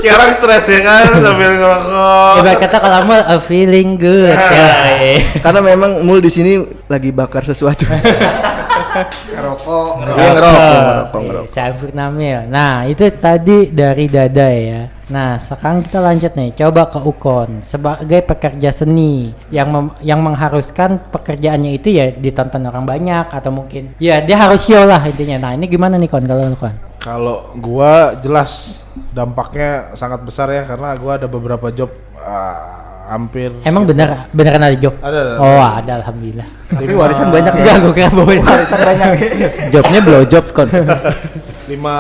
Kayak 0.08 0.20
orang 0.24 0.34
stres 0.34 0.66
ya 0.66 0.80
kan 0.80 1.04
sambil 1.28 1.50
ngerokok. 1.52 2.34
Ibarat 2.40 2.58
kata 2.64 2.78
kalau 2.80 3.00
mau 3.04 3.20
a 3.20 3.38
feeling 3.44 4.00
good. 4.00 4.32
ya. 4.56 4.72
karena 5.44 5.60
memang 5.60 6.00
mul 6.00 6.24
di 6.24 6.32
sini 6.32 6.56
lagi 6.88 7.12
bakar 7.12 7.44
sesuatu 7.44 7.84
Ngerokok. 7.84 9.88
Ngerokok, 10.00 10.00
ngerokok, 10.00 10.18
Iya, 10.18 11.22
ngerokok. 11.28 11.52
Syafir 11.52 11.92
Namil. 11.92 12.40
Nah, 12.48 12.88
itu 12.88 13.04
tadi 13.14 13.68
dari 13.70 14.08
Dada 14.08 14.48
ya. 14.48 14.82
Nah, 15.08 15.38
sekarang 15.38 15.84
kita 15.84 16.00
lanjut 16.00 16.32
nih. 16.34 16.50
Coba 16.56 16.88
ke 16.88 17.00
Ukon 17.00 17.62
sebagai 17.62 18.24
pekerja 18.24 18.72
seni 18.72 19.36
yang 19.52 19.70
mem- 19.70 19.96
yang 20.02 20.24
mengharuskan 20.24 21.12
pekerjaannya 21.12 21.72
itu 21.76 21.94
ya 21.94 22.10
ditonton 22.10 22.64
orang 22.64 22.84
banyak 22.84 23.28
atau 23.28 23.52
mungkin 23.52 23.94
ya 24.00 24.24
dia 24.24 24.40
harus 24.40 24.64
show 24.64 24.82
lah 24.82 25.04
intinya. 25.04 25.48
Nah, 25.48 25.52
ini 25.60 25.68
gimana 25.68 26.00
nih 26.00 26.08
Kon 26.08 26.26
kalau 26.26 26.48
lu, 26.48 26.58
Kon? 26.58 26.76
Kalau 26.98 27.38
gua 27.60 28.18
jelas 28.18 28.82
dampaknya 29.10 29.70
sangat 29.94 30.22
besar 30.22 30.48
ya 30.50 30.64
karena 30.64 30.94
gua 30.96 31.16
ada 31.16 31.26
beberapa 31.26 31.70
job 31.70 31.90
ah, 32.18 32.56
hampir 33.08 33.56
Emang 33.64 33.88
bener 33.88 34.28
beneran 34.30 34.60
ada 34.60 34.76
job? 34.76 34.94
Ada, 35.00 35.18
ada, 35.18 35.34
Oh, 35.40 35.60
ada. 35.60 35.80
ada 35.80 35.92
alhamdulillah. 36.04 36.48
tapi 36.68 36.92
warisan 36.92 37.28
banyak 37.32 37.54
ya 37.54 37.62
Enggak, 37.64 37.76
gue 37.80 37.94
kira 37.96 38.10
bawain. 38.12 38.42
Warisan 38.44 38.80
banyak. 38.84 39.08
Jobnya 39.74 40.00
blow 40.04 40.24
job 40.28 40.46
kon. 40.52 40.68
lima 41.68 41.96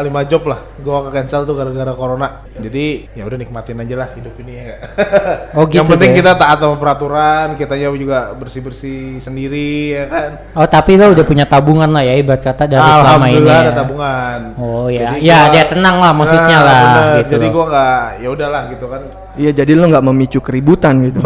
lima 0.00 0.20
job 0.22 0.42
lah 0.44 0.60
gua 0.76 1.06
ke 1.06 1.14
cancel 1.14 1.42
tuh 1.42 1.54
gara-gara 1.54 1.92
corona 1.92 2.42
jadi 2.52 3.06
ya 3.08 3.22
udah 3.22 3.34
nikmatin 3.36 3.78
aja 3.78 3.94
lah 3.96 4.08
hidup 4.12 4.34
ini 4.36 4.52
ya? 4.56 4.76
Oh, 5.54 5.64
yang 5.64 5.84
gitu 5.84 5.92
penting 5.92 6.10
deh. 6.10 6.18
kita 6.18 6.32
taat 6.34 6.58
sama 6.58 6.74
peraturan 6.74 7.54
kitanya 7.54 7.92
juga 7.92 8.32
bersih 8.32 8.60
bersih 8.60 9.00
sendiri 9.18 9.70
ya 9.92 10.04
kan 10.06 10.30
Oh, 10.52 10.66
tapi 10.66 10.94
lo 10.94 11.08
udah 11.08 11.22
punya 11.22 11.44
tabungan 11.44 11.86
lah 11.86 12.02
ya 12.02 12.14
ibarat 12.14 12.42
kata 12.42 12.66
dari 12.66 12.80
selama 12.80 12.90
ini. 12.90 13.06
alhamdulillah 13.38 13.54
ya. 13.54 13.62
ada 13.62 13.74
tabungan 13.74 14.40
Oh 14.56 14.86
ya, 14.86 15.00
Jadi 15.08 15.18
ya 15.22 15.38
gua- 15.38 15.50
dia 15.50 15.64
tenang 15.66 15.96
lah 15.96 16.12
maksudnya 16.12 16.56
Nah, 16.56 16.62
lah 16.62 16.78
bener. 16.82 17.06
gitu. 17.16 17.30
jadi 17.32 17.46
gua 17.48 17.64
nggak 17.68 17.94
ya 18.18 18.28
udahlah 18.28 18.62
gitu 18.68 18.86
kan 18.86 19.02
iya 19.34 19.50
jadi 19.50 19.72
lo 19.72 19.86
nggak 19.86 20.04
memicu 20.04 20.38
keributan 20.38 21.02
gitu 21.04 21.20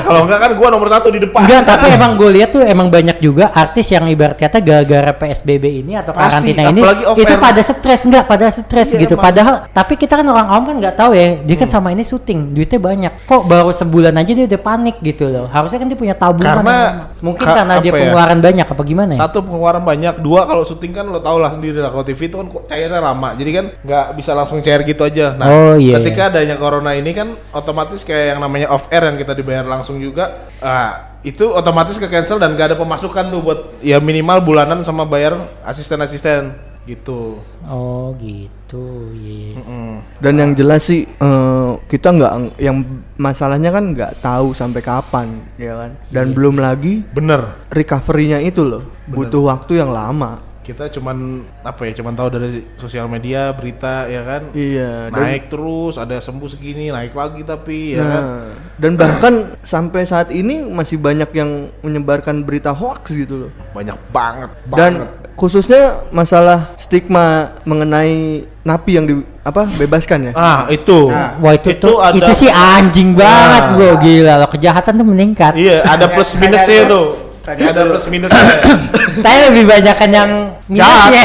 kalau 0.00 0.24
enggak 0.24 0.40
kan 0.40 0.50
gua 0.54 0.68
nomor 0.68 0.88
satu 0.88 1.08
di 1.08 1.18
depan 1.18 1.44
Enggak, 1.44 1.62
tapi 1.66 1.86
emang 1.90 2.12
gue 2.14 2.30
lihat 2.32 2.50
tuh 2.50 2.62
emang 2.62 2.88
banyak 2.88 3.18
juga 3.18 3.50
artis 3.50 3.88
yang 3.88 4.04
ibarat 4.06 4.34
kata 4.34 4.58
gara-gara 4.58 5.12
PSBB 5.14 5.64
ini 5.78 5.92
atau 5.94 6.10
Pasti, 6.10 6.52
karantina 6.52 6.62
ini 6.66 6.80
itu 7.14 7.24
air. 7.26 7.38
pada 7.38 7.60
stres 7.60 8.00
enggak 8.02 8.24
pada 8.24 8.46
stres 8.50 8.88
Iya, 8.90 9.00
gitu. 9.00 9.14
emang. 9.14 9.24
Padahal 9.24 9.54
tapi 9.68 9.94
kita 9.94 10.14
kan 10.14 10.26
orang 10.26 10.46
awam 10.46 10.64
kan 10.66 10.76
nggak 10.78 10.96
tahu 10.96 11.12
ya. 11.12 11.40
Dia 11.40 11.56
kan 11.56 11.68
sama 11.70 11.88
ini 11.90 12.02
syuting, 12.02 12.52
duitnya 12.52 12.78
banyak. 12.78 13.12
Kok 13.24 13.42
baru 13.44 13.70
sebulan 13.72 14.14
aja 14.14 14.32
dia 14.32 14.46
udah 14.46 14.60
panik 14.60 14.96
gitu 15.00 15.24
loh. 15.26 15.46
Harusnya 15.46 15.78
kan 15.78 15.88
dia 15.88 15.96
punya 15.96 16.14
tabungan. 16.14 16.60
Karena, 16.60 16.76
mungkin 17.18 17.40
ka- 17.42 17.54
karena 17.54 17.74
dia 17.78 17.86
ya? 17.86 17.94
pengeluaran 17.94 18.38
banyak 18.40 18.66
apa 18.66 18.82
gimana 18.82 19.10
ya? 19.12 19.20
Satu 19.20 19.38
pengeluaran 19.40 19.82
banyak, 19.82 20.14
dua 20.18 20.44
kalau 20.44 20.62
syuting 20.62 20.92
kan 20.92 21.06
lo 21.06 21.18
tau 21.18 21.38
lah 21.38 21.50
sendiri 21.50 21.78
lah 21.78 21.88
kalau 21.88 22.04
TV 22.04 22.20
itu 22.24 22.36
kan 22.36 22.46
kok 22.46 22.62
cairnya 22.66 23.00
lama, 23.00 23.28
jadi 23.32 23.50
kan 23.52 23.64
nggak 23.80 24.04
bisa 24.14 24.30
langsung 24.32 24.58
cair 24.60 24.80
gitu 24.82 25.02
aja. 25.02 25.32
Nah, 25.32 25.46
Oh, 25.46 25.74
iya, 25.76 25.96
ketika 25.96 26.28
adanya 26.28 26.56
corona 26.56 26.92
ini 26.92 27.13
kan 27.14 27.38
otomatis 27.54 28.02
kayak 28.02 28.34
yang 28.36 28.40
namanya 28.42 28.68
off 28.74 28.90
air 28.90 29.06
yang 29.06 29.16
kita 29.16 29.32
dibayar 29.32 29.62
langsung 29.62 30.02
juga, 30.02 30.50
ah, 30.58 31.16
itu 31.22 31.48
otomatis 31.48 31.96
ke 31.96 32.10
cancel 32.10 32.42
dan 32.42 32.58
gak 32.58 32.74
ada 32.74 32.76
pemasukan 32.76 33.30
tuh 33.30 33.40
buat 33.40 33.60
ya 33.80 34.02
minimal 34.02 34.42
bulanan 34.42 34.82
sama 34.82 35.06
bayar 35.06 35.38
asisten-asisten 35.64 36.52
gitu. 36.84 37.40
Oh 37.64 38.12
gitu. 38.20 39.08
Iya. 39.14 39.54
Mm-mm. 39.62 40.02
dan 40.18 40.34
yang 40.34 40.52
jelas 40.58 40.82
sih 40.82 41.06
eh, 41.06 41.70
kita 41.86 42.10
nggak 42.10 42.58
yang 42.58 42.82
masalahnya 43.14 43.70
kan 43.70 43.94
nggak 43.94 44.18
tahu 44.18 44.50
sampai 44.50 44.82
kapan 44.82 45.30
ya 45.54 45.78
kan 45.78 45.90
dan 46.10 46.34
belum 46.34 46.58
lagi 46.58 47.06
Bener. 47.14 47.54
recovery-nya 47.70 48.42
itu 48.42 48.66
loh 48.66 48.82
butuh 49.06 49.46
waktu 49.46 49.78
yang 49.78 49.94
lama 49.94 50.42
Kita 50.64 50.88
cuman 50.88 51.16
apa 51.60 51.84
ya, 51.84 51.92
cuman 51.94 52.12
tahu 52.14 52.28
dari 52.30 52.48
sosial 52.74 53.04
media, 53.06 53.52
berita 53.52 54.08
ya 54.08 54.24
kan. 54.24 54.42
iya 54.50 55.06
dan, 55.06 55.20
Naik 55.22 55.46
terus, 55.46 55.94
ada 55.94 56.16
sembuh 56.16 56.48
segini, 56.48 56.88
naik 56.88 57.12
lagi 57.12 57.44
tapi 57.44 57.92
ya 57.92 58.00
kan. 58.00 58.22
nah 58.24 58.44
dan 58.74 58.92
bahkan 58.94 59.34
sampai 59.60 60.02
saat 60.02 60.28
ini 60.30 60.64
masih 60.64 60.96
banyak 60.96 61.28
yang 61.30 61.50
menyebarkan 61.78 62.40
berita 62.40 62.72
hoax 62.72 63.12
gitu 63.12 63.46
loh 63.46 63.50
Banyak 63.70 63.94
banget, 64.08 64.50
dan 64.70 64.92
banget. 64.98 65.08
khususnya 65.34 65.82
masalah 66.10 66.72
stigma 66.76 67.52
mengenai 67.62 68.42
napi 68.60 68.90
yang 68.92 69.04
di 69.04 69.14
apa 69.42 69.68
bebaskan 69.68 70.18
ya 70.22 70.32
Ah, 70.32 70.64
itu. 70.68 71.12
Wah 71.12 71.52
itu, 71.52 71.76
tuh 71.76 72.00
ada- 72.00 72.16
itu 72.16 72.32
sih 72.34 72.48
anjing 72.48 73.12
banget 73.12 73.62
Nah. 73.62 73.74
bro 73.74 73.90
gila 73.98 74.34
loh 74.38 74.48
kejahatan 74.48 74.92
tuh 74.94 75.04
meningkat. 75.04 75.52
Iya, 75.54 75.84
ada 75.84 76.08
plus 76.14 76.32
minusnya 76.34 76.88
tuh. 76.88 77.23
Ada 77.44 77.80
plus 77.84 78.04
minusnya. 78.08 78.56
Tapi 79.24 79.38
lebih 79.52 79.64
banyakan 79.68 80.10
yang 80.10 80.30
minusnya. 80.64 81.24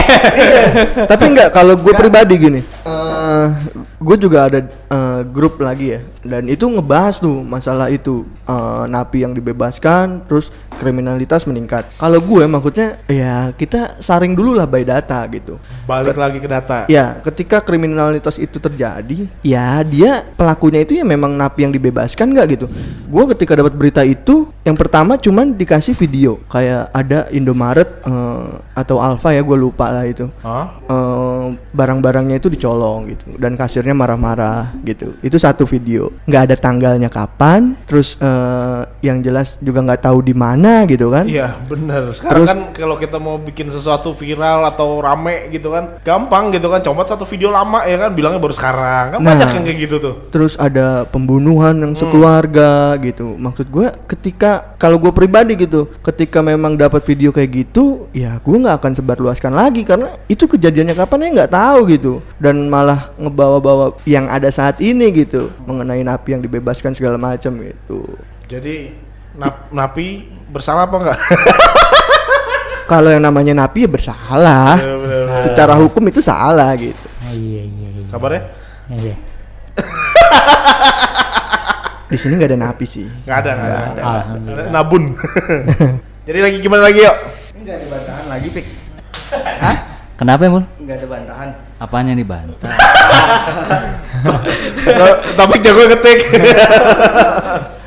tapi 1.12 1.24
enggak 1.32 1.50
kalau 1.56 1.80
gue 1.80 1.94
pribadi 1.96 2.36
gini 2.36 2.60
eh 2.90 3.48
gue 4.00 4.18
juga 4.18 4.50
ada 4.50 4.60
eh, 4.66 5.22
grup 5.30 5.62
lagi 5.62 5.94
ya. 5.96 6.00
Dan 6.26 6.50
itu 6.50 6.66
ngebahas 6.66 7.22
tuh 7.22 7.46
masalah 7.46 7.88
itu. 7.94 8.26
Eh, 8.50 8.84
napi 8.90 9.22
yang 9.22 9.38
dibebaskan 9.38 10.26
terus 10.26 10.50
kriminalitas 10.80 11.44
meningkat. 11.46 11.86
Kalau 12.00 12.18
gue 12.24 12.44
maksudnya 12.48 12.98
ya 13.06 13.52
kita 13.54 14.00
saring 14.00 14.34
dulu 14.34 14.56
lah 14.58 14.66
by 14.66 14.82
data 14.82 15.22
gitu. 15.30 15.60
Balik 15.86 16.16
lagi 16.16 16.40
ke 16.40 16.50
data. 16.50 16.88
ya 16.88 17.20
ketika 17.22 17.60
kriminalitas 17.60 18.40
itu 18.40 18.56
terjadi 18.58 19.28
ya 19.44 19.84
dia 19.84 20.24
pelakunya 20.24 20.82
itu 20.82 20.96
ya 20.96 21.04
memang 21.04 21.36
napi 21.36 21.68
yang 21.68 21.74
dibebaskan 21.76 22.32
nggak 22.32 22.48
gitu. 22.56 22.66
Gue 23.06 23.24
ketika 23.36 23.60
dapat 23.60 23.76
berita 23.76 24.02
itu 24.02 24.48
yang 24.64 24.80
pertama 24.80 25.20
cuman 25.20 25.54
dikasih 25.54 25.94
video. 25.94 26.40
Kayak 26.48 26.90
ada 26.96 27.28
Indomaret 27.30 27.90
eh, 28.08 28.48
atau 28.74 28.98
Alfa 29.04 29.36
ya 29.36 29.44
gue 29.44 29.58
lupa 29.60 29.92
lah 29.92 30.08
itu. 30.08 30.32
Hah? 30.42 30.80
eh, 30.88 31.46
barang-barangnya 31.76 32.40
itu 32.40 32.50
dicolong 32.80 33.12
gitu 33.12 33.26
dan 33.36 33.60
kasirnya 33.60 33.92
marah-marah 33.92 34.72
gitu 34.82 35.20
itu 35.20 35.36
satu 35.36 35.68
video 35.68 36.16
nggak 36.24 36.44
ada 36.50 36.56
tanggalnya 36.56 37.12
kapan 37.12 37.76
terus 37.84 38.16
eh, 38.18 38.82
yang 39.04 39.20
jelas 39.20 39.60
juga 39.60 39.84
nggak 39.84 40.02
tahu 40.02 40.24
di 40.24 40.32
mana 40.32 40.88
gitu 40.88 41.12
kan 41.12 41.28
Iya, 41.30 41.62
bener. 41.68 42.16
Sekarang 42.16 42.32
Terus- 42.32 42.50
kan 42.50 42.60
kalau 42.74 42.96
kita 42.98 43.18
mau 43.20 43.36
bikin 43.38 43.70
sesuatu 43.70 44.16
viral 44.16 44.66
atau 44.66 44.98
rame 44.98 45.52
gitu 45.52 45.70
kan, 45.70 46.00
gampang 46.02 46.50
gitu 46.50 46.66
kan. 46.66 46.80
Comot 46.82 47.06
satu 47.06 47.22
video 47.24 47.50
lama 47.50 47.86
ya 47.86 47.98
kan, 47.98 48.12
bilangnya 48.12 48.40
baru 48.40 48.56
sekarang. 48.56 49.04
Kan 49.14 49.20
Nah. 49.22 49.36
banyak 49.36 49.50
yang 49.52 49.64
kayak 49.64 49.80
gitu 49.80 49.96
tuh. 50.00 50.16
terus 50.30 50.54
ada 50.56 51.04
pembunuhan 51.06 51.74
yang 51.76 51.94
sekeluarga 51.94 52.94
gitu 53.02 53.34
maksud 53.36 53.66
gue 53.68 53.88
ketika 54.08 54.78
kalau 54.78 54.96
gue 54.98 55.10
pribadi 55.10 55.58
gitu 55.58 55.90
ketika 56.00 56.40
memang 56.40 56.78
dapat 56.78 57.02
video 57.04 57.34
kayak 57.34 57.50
gitu 57.52 58.08
ya 58.12 58.38
gue 58.38 58.56
nggak 58.56 58.78
akan 58.80 58.94
sebarluaskan 58.96 59.52
lagi 59.52 59.82
karena 59.84 60.14
itu 60.26 60.46
kejadiannya 60.46 60.94
kapan 60.96 61.26
ya 61.26 61.44
nggak 61.44 61.52
tahu 61.52 61.80
gitu 61.90 62.14
dan 62.38 62.69
malah 62.70 63.12
ngebawa-bawa 63.16 63.98
yang 64.06 64.26
ada 64.26 64.48
saat 64.48 64.78
ini 64.80 65.10
gitu 65.12 65.50
mengenai 65.60 66.00
napi 66.00 66.32
yang 66.32 66.40
dibebaskan 66.40 66.94
segala 66.94 67.18
macam 67.18 67.58
gitu 67.58 68.06
Jadi 68.46 68.94
nap- 69.34 69.68
napi 69.70 70.24
bersalah 70.48 70.86
apa 70.86 70.96
enggak? 70.98 71.20
kalau 72.92 73.10
yang 73.10 73.22
namanya 73.22 73.54
napi 73.56 73.84
ya 73.84 73.90
bersalah 73.90 74.78
Iya, 74.78 74.94
bener, 74.96 75.22
bener. 75.28 75.44
secara 75.44 75.74
hukum 75.76 76.02
itu 76.06 76.20
salah 76.20 76.70
gitu 76.74 77.06
Oh, 77.20 77.32
iya 77.32 77.62
iya 77.62 77.88
iya. 77.92 78.06
Sabar 78.08 78.32
ya. 78.32 78.42
Iya. 78.90 79.16
di 82.06 82.18
sini 82.18 82.34
nggak 82.36 82.50
ada 82.50 82.60
napi 82.60 82.86
sih 82.86 83.06
Nggak 83.06 83.38
ada, 83.40 83.52
nggak 83.54 83.70
ada. 83.70 84.02
ada. 84.26 84.62
Nabun. 84.72 85.14
Jadi 86.26 86.40
lagi 86.40 86.58
gimana 86.58 86.86
lagi 86.86 87.02
yuk? 87.02 87.18
Enggak 87.54 87.76
ada 87.76 87.86
bantahan 87.86 88.26
lagi, 88.28 88.48
Pik. 88.50 88.66
Kenapa 90.20 90.42
ya, 90.44 90.52
Mul? 90.52 90.64
Enggak 90.78 90.96
ada 91.00 91.08
bantahan. 91.08 91.50
Apanya 91.80 92.12
nih 92.12 92.28
bantah? 92.28 92.76
Tapi 95.34 95.56
jago 95.60 95.84
ngetik. 95.86 96.20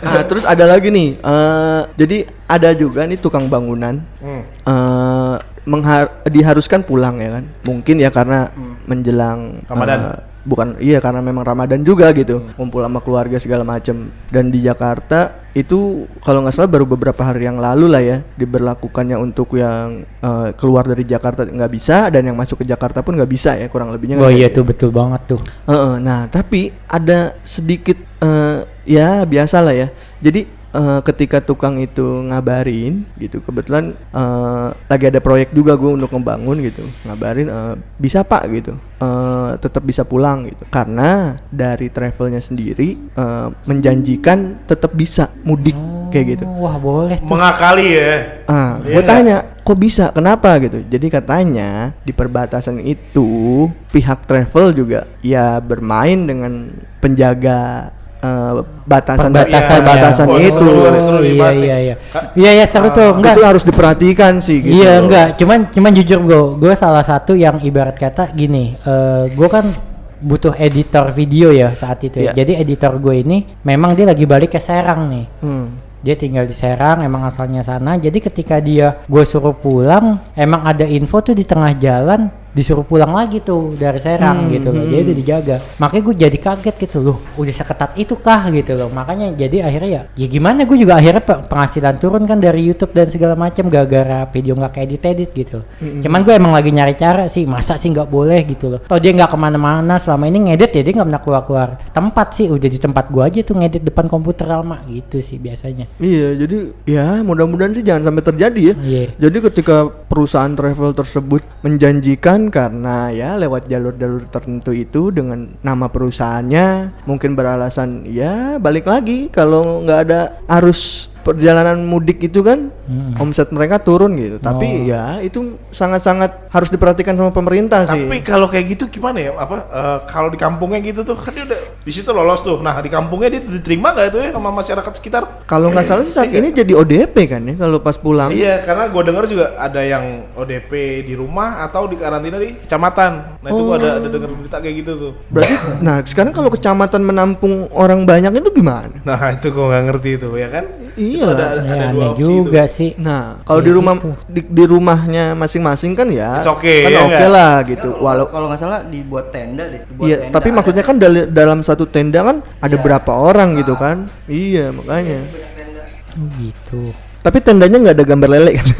Ah, 0.02 0.26
terus 0.26 0.42
ada 0.42 0.66
lagi 0.66 0.90
nih. 0.90 1.14
eh, 1.14 1.82
jadi 1.94 2.18
ada 2.44 2.74
juga 2.74 3.06
nih 3.06 3.14
tukang 3.16 3.46
bangunan 3.46 4.02
Hmm. 4.18 4.42
eh 4.42 5.34
menghar- 5.62 6.26
diharuskan 6.26 6.82
pulang 6.82 7.16
ya 7.16 7.38
kan. 7.38 7.46
Mungkin 7.62 7.96
ya 7.96 8.10
karena 8.10 8.50
menjelang 8.84 9.62
Ramadan. 9.64 9.98
eh, 10.02 10.18
bukan 10.42 10.78
iya 10.82 10.99
karena 10.99 11.22
memang 11.22 11.46
Ramadan 11.46 11.82
juga 11.87 12.11
gitu. 12.12 12.46
Kumpul 12.58 12.82
sama 12.82 12.99
keluarga 12.99 13.38
segala 13.38 13.62
macem 13.62 14.11
Dan 14.30 14.50
di 14.50 14.62
Jakarta 14.62 15.42
itu 15.52 16.08
kalau 16.25 16.40
nggak 16.40 16.56
salah 16.56 16.72
baru 16.72 16.88
beberapa 16.88 17.20
hari 17.20 17.44
yang 17.44 17.61
lalu 17.61 17.84
lah 17.84 18.00
ya 18.00 18.18
diberlakukannya 18.40 19.20
untuk 19.20 19.52
yang 19.61 20.08
eh, 20.25 20.49
keluar 20.56 20.88
dari 20.88 21.04
Jakarta 21.04 21.44
nggak 21.44 21.72
bisa 21.72 22.08
dan 22.08 22.25
yang 22.25 22.37
masuk 22.40 22.64
ke 22.64 22.66
Jakarta 22.66 23.04
pun 23.04 23.20
nggak 23.20 23.28
bisa 23.28 23.61
ya 23.61 23.68
kurang 23.68 23.92
lebihnya 23.92 24.16
Oh 24.16 24.32
iya 24.32 24.49
tuh 24.49 24.64
betul 24.64 24.88
banget 24.88 25.37
tuh. 25.37 25.40
Heeh, 25.68 26.00
nah, 26.00 26.25
tapi 26.32 26.72
ada 26.88 27.37
sedikit 27.44 28.00
eh, 28.25 28.64
ya 28.88 29.28
biasa 29.28 29.61
lah 29.61 29.76
ya. 29.76 29.88
Jadi 30.25 30.62
eh, 30.72 31.00
ketika 31.04 31.38
tukang 31.40 31.78
itu 31.78 32.02
ngabarin 32.02 33.04
gitu, 33.16 33.40
kebetulan 33.44 33.92
eh, 34.12 34.68
lagi 34.88 35.04
ada 35.08 35.20
proyek 35.20 35.52
juga 35.52 35.76
gue 35.76 35.92
untuk 35.94 36.10
membangun 36.12 36.58
gitu, 36.60 36.82
ngabarin 37.06 37.48
eh, 37.48 37.74
bisa 37.96 38.24
pak 38.24 38.48
gitu, 38.50 38.72
eh, 39.00 39.50
tetap 39.60 39.82
bisa 39.84 40.02
pulang 40.02 40.48
gitu. 40.48 40.64
Karena 40.68 41.36
dari 41.48 41.88
travelnya 41.88 42.40
sendiri 42.40 42.96
eh, 42.98 43.48
menjanjikan 43.64 44.64
tetap 44.66 44.92
bisa 44.92 45.28
mudik 45.44 45.76
kayak 46.12 46.26
gitu. 46.36 46.44
Oh, 46.44 46.68
Wah 46.68 46.76
boleh 46.76 47.16
tuh. 47.16 47.28
Mengakali 47.32 47.88
ya. 47.96 48.12
Ah, 48.44 48.76
Iya 48.84 49.00
gue 49.00 49.02
tanya, 49.08 49.36
kok 49.64 49.78
bisa? 49.80 50.12
Kenapa 50.12 50.60
gitu? 50.60 50.84
Jadi 50.84 51.06
katanya 51.08 51.96
di 52.04 52.12
perbatasan 52.12 52.76
itu 52.84 53.66
pihak 53.88 54.28
travel 54.28 54.76
juga 54.76 55.08
ya 55.24 55.56
bermain 55.58 56.28
dengan 56.28 56.68
penjaga 57.00 57.90
eh, 58.22 58.52
batasan 58.86 59.30
batasan 59.34 60.26
ya. 60.30 60.32
Oh, 60.32 60.38
itu. 60.38 60.54
seru 60.54 60.80
kali, 60.80 60.98
seru 61.02 61.18
nih, 61.18 61.28
iya 61.28 61.40
bahas 61.42 61.54
nih. 61.54 61.66
iya 61.66 61.76
iya. 61.76 61.94
Kak, 61.98 62.22
Iya 62.38 62.50
iya 62.54 62.66
seru 62.70 62.88
tuh. 62.94 63.10
Enggak. 63.18 63.34
Itu 63.34 63.42
harus 63.42 63.62
diperhatikan 63.66 64.32
sih 64.38 64.58
gitu. 64.62 64.74
Iya 64.78 64.92
enggak, 65.02 65.28
cuman 65.36 65.58
cuman 65.74 65.90
jujur 65.92 66.18
gue, 66.22 66.40
gue 66.62 66.74
salah 66.78 67.04
satu 67.04 67.34
yang 67.34 67.58
ibarat 67.60 67.98
kata 67.98 68.30
gini, 68.32 68.78
eh 68.78 69.24
gue 69.34 69.48
kan 69.50 69.74
butuh 70.22 70.54
editor 70.54 71.10
video 71.10 71.50
ya 71.50 71.74
saat 71.74 71.98
itu. 72.06 72.22
ya. 72.22 72.30
Iya. 72.30 72.46
Jadi 72.46 72.52
editor 72.62 72.94
gue 73.02 73.26
ini 73.26 73.42
memang 73.66 73.98
dia 73.98 74.06
lagi 74.06 74.22
balik 74.22 74.54
ke 74.54 74.60
Serang 74.62 75.10
nih. 75.10 75.26
Hmm. 75.42 75.66
Dia 76.02 76.18
tinggal 76.18 76.50
di 76.50 76.54
Serang, 76.54 77.02
emang 77.02 77.26
asalnya 77.30 77.62
sana. 77.62 77.94
Jadi 77.94 78.18
ketika 78.18 78.58
dia 78.58 79.02
gue 79.06 79.22
suruh 79.26 79.54
pulang, 79.54 80.18
emang 80.34 80.62
ada 80.66 80.86
info 80.86 81.22
tuh 81.22 81.34
di 81.34 81.46
tengah 81.46 81.74
jalan 81.78 82.26
disuruh 82.52 82.85
pulang 82.85 83.12
lagi 83.12 83.40
tuh 83.40 83.73
dari 83.75 83.97
Serang 83.99 84.44
Hmm, 84.44 84.52
gitu 84.52 84.68
loh. 84.71 84.85
Jadi 84.85 85.02
udah 85.02 85.16
dijaga. 85.16 85.56
Makanya 85.80 86.02
gue 86.04 86.14
jadi 86.28 86.38
kaget 86.38 86.76
gitu 86.78 86.99
loh. 87.00 87.16
Udah 87.35 87.52
seketat 87.52 87.97
itu 87.97 88.14
kah 88.16 88.49
gitu 88.49 88.76
loh. 88.76 88.88
Makanya 88.88 89.32
jadi 89.32 89.64
akhirnya 89.64 89.90
ya, 89.90 90.02
ya 90.14 90.26
gimana 90.26 90.64
gue 90.64 90.76
juga 90.76 90.97
akhirnya 90.97 91.21
pe- 91.21 91.49
penghasilan 91.49 91.97
turun 91.97 92.25
kan 92.25 92.38
dari 92.38 92.61
YouTube 92.62 92.92
dan 92.92 93.09
segala 93.09 93.32
macam 93.32 93.66
gara-gara 93.66 94.28
video 94.28 94.52
nggak 94.52 94.73
kayak 94.73 94.87
edit-edit 94.88 95.30
gitu. 95.32 95.59
Cuman 95.80 96.21
gue 96.21 96.35
emang 96.37 96.52
lagi 96.52 96.71
nyari 96.71 96.92
cara 96.94 97.26
sih. 97.26 97.44
Masa 97.44 97.76
sih 97.76 97.88
nggak 97.88 98.09
boleh 98.09 98.40
gitu 98.44 98.68
loh. 98.68 98.80
Toh 98.85 99.00
dia 99.00 99.12
nggak 99.12 99.32
ke 99.32 99.38
mana-mana 99.38 99.97
selama 99.97 100.28
ini 100.28 100.52
ngedit 100.52 100.76
ya 100.76 100.82
dia 100.82 100.92
nggak 100.92 101.09
pernah 101.09 101.23
keluar-keluar 101.25 101.68
tempat 101.90 102.37
sih. 102.37 102.47
Udah 102.47 102.68
di 102.68 102.76
tempat 102.76 103.09
gue 103.09 103.23
aja 103.23 103.40
tuh 103.40 103.56
ngedit 103.56 103.82
depan 103.82 104.06
komputer 104.06 104.44
lama 104.44 104.85
gitu 104.87 105.25
sih 105.25 105.40
biasanya. 105.40 105.88
Iya, 105.97 106.37
jadi 106.44 106.56
ya 106.85 107.06
mudah-mudahan 107.23 107.73
sih 107.73 107.80
jangan 107.80 108.12
sampai 108.12 108.23
terjadi 108.23 108.61
ya. 108.61 108.75
Iya. 108.76 109.04
Jadi 109.16 109.37
ketika 109.50 109.88
perusahaan 110.12 110.52
travel 110.52 110.92
tersebut 110.92 111.40
menjanjikan 111.64 112.52
karena 112.52 113.09
ya 113.09 113.40
lewat 113.40 113.64
jalur-jalur 113.64 114.28
tertentu 114.28 114.76
itu 114.76 115.09
dengan 115.09 115.57
nama 115.64 115.88
perusahaannya 115.88 117.00
mungkin 117.09 117.33
beralasan 117.33 118.04
ya 118.04 118.61
balik 118.61 118.85
lagi 118.85 119.33
kalau 119.33 119.81
nggak 119.81 120.00
ada 120.04 120.21
arus 120.61 121.12
perjalanan 121.22 121.82
mudik 121.87 122.18
itu 122.22 122.42
kan 122.42 122.68
Hmm. 122.82 123.14
omset 123.16 123.48
mereka 123.54 123.78
turun 123.78 124.18
gitu. 124.18 124.37
Tapi 124.42 124.90
ya 124.90 125.22
itu 125.22 125.56
sangat-sangat 125.70 126.50
harus 126.50 126.68
diperhatikan 126.68 127.14
sama 127.14 127.30
pemerintah 127.30 127.87
sih. 127.87 128.04
Tapi 128.11 128.20
kalau 128.26 128.50
kayak 128.50 128.76
gitu 128.76 128.90
gimana 128.90 129.22
ya? 129.22 129.30
Apa 129.38 129.56
eh, 129.70 129.98
kalau 130.11 130.28
di 130.28 130.37
kampungnya 130.37 130.82
gitu 130.82 131.06
tuh 131.06 131.14
kan 131.14 131.30
dia 131.32 131.46
udah 131.46 131.61
di 131.78 131.92
situ 131.94 132.11
lolos 132.11 132.42
tuh. 132.42 132.58
Nah, 132.58 132.82
di 132.82 132.90
kampungnya 132.90 133.38
dia 133.38 133.42
diterima 133.42 133.94
nggak 133.94 134.06
itu 134.12 134.18
ya 134.18 134.30
sama 134.35 134.50
masyarakat 134.50 134.92
sekitar? 134.98 135.22
Kalau 135.46 135.70
nggak 135.70 135.87
salah 135.87 136.02
sih 136.04 136.12
saat 136.12 136.35
ini 136.35 136.50
jadi 136.50 136.74
ODP 136.74 137.16
kan 137.30 137.42
ya 137.46 137.54
kalau 137.54 137.78
pas 137.78 137.94
pulang. 137.94 138.35
Iya, 138.35 138.66
karena 138.66 138.90
gue 138.90 139.02
dengar 139.06 139.24
juga 139.30 139.54
ada 139.56 139.80
yang 139.80 140.26
ODP 140.35 141.06
di 141.06 141.14
rumah 141.14 141.62
atau 141.62 141.87
di 141.87 141.96
karantina 141.96 142.37
di 142.42 142.58
kecamatan. 142.66 143.12
Nah, 143.40 143.48
itu 143.48 143.62
gua 143.62 143.76
ada 143.78 143.90
ada 144.02 144.08
dengar 144.11 144.30
berita 144.35 144.58
kayak 144.58 144.74
gitu 144.82 144.92
tuh. 144.98 145.12
Berarti 145.30 145.54
nah 145.78 146.02
sekarang 146.02 146.35
kalau 146.35 146.50
kecamatan 146.50 147.02
menampung 147.06 147.70
orang 147.72 148.02
banyak 148.02 148.42
itu 148.42 148.50
gimana? 148.52 148.98
Nah, 149.06 149.20
itu 149.32 149.48
gua 149.54 149.70
nggak 149.70 149.82
ngerti 149.87 150.11
itu 150.18 150.28
ya 150.35 150.48
kan? 150.50 150.64
Iya. 150.94 151.24
Ada, 151.26 151.44
ada, 151.46 151.61
Ya, 151.62 151.72
ada 151.72 151.85
aneh 151.85 151.88
dua 151.90 152.07
opsi 152.11 152.22
juga 152.22 152.62
itu. 152.62 152.74
sih. 152.74 152.90
Nah, 152.96 153.22
kalau 153.42 153.59
Ya 153.59 153.66
di 153.66 153.72
rumah 153.72 153.94
gitu. 153.94 154.11
di, 154.26 154.40
di 154.42 154.64
rumahnya 154.64 155.24
masing-masing 155.33 155.92
kan 155.92 156.09
ya, 156.09 156.31
It's 156.37 156.48
okay, 156.48 156.78
kan 156.83 156.90
ya 156.90 157.00
oke 157.00 157.12
nggak? 157.12 157.31
lah 157.31 157.55
gitu. 157.64 157.88
Ya, 157.90 158.00
Walau 158.00 158.26
kalau 158.26 158.46
nggak 158.46 158.61
salah 158.61 158.81
dibuat 158.85 159.26
tenda 159.28 159.64
deh. 159.64 159.81
dibuat 159.83 160.07
iya, 160.07 160.16
tenda 160.20 160.35
tapi 160.35 160.48
ada. 160.48 160.57
maksudnya 160.57 160.83
kan 160.83 160.96
dali- 160.96 161.28
dalam 161.28 161.59
satu 161.61 161.85
tenda 161.85 162.20
kan 162.20 162.37
ada 162.59 162.70
Iya. 162.70 162.83
berapa 162.83 163.12
orang 163.14 163.48
gitu 163.57 163.74
kan? 163.74 164.09
Iya, 164.24 164.70
makanya. 164.70 165.20
Tenda. 165.55 165.83
Oh, 166.12 166.28
gitu. 166.37 166.83
Tapi 167.22 167.38
tendanya 167.38 167.78
nggak 167.78 167.94
ada 167.94 168.04
gambar 168.04 168.28
lele 168.35 168.50
kan? 168.58 168.66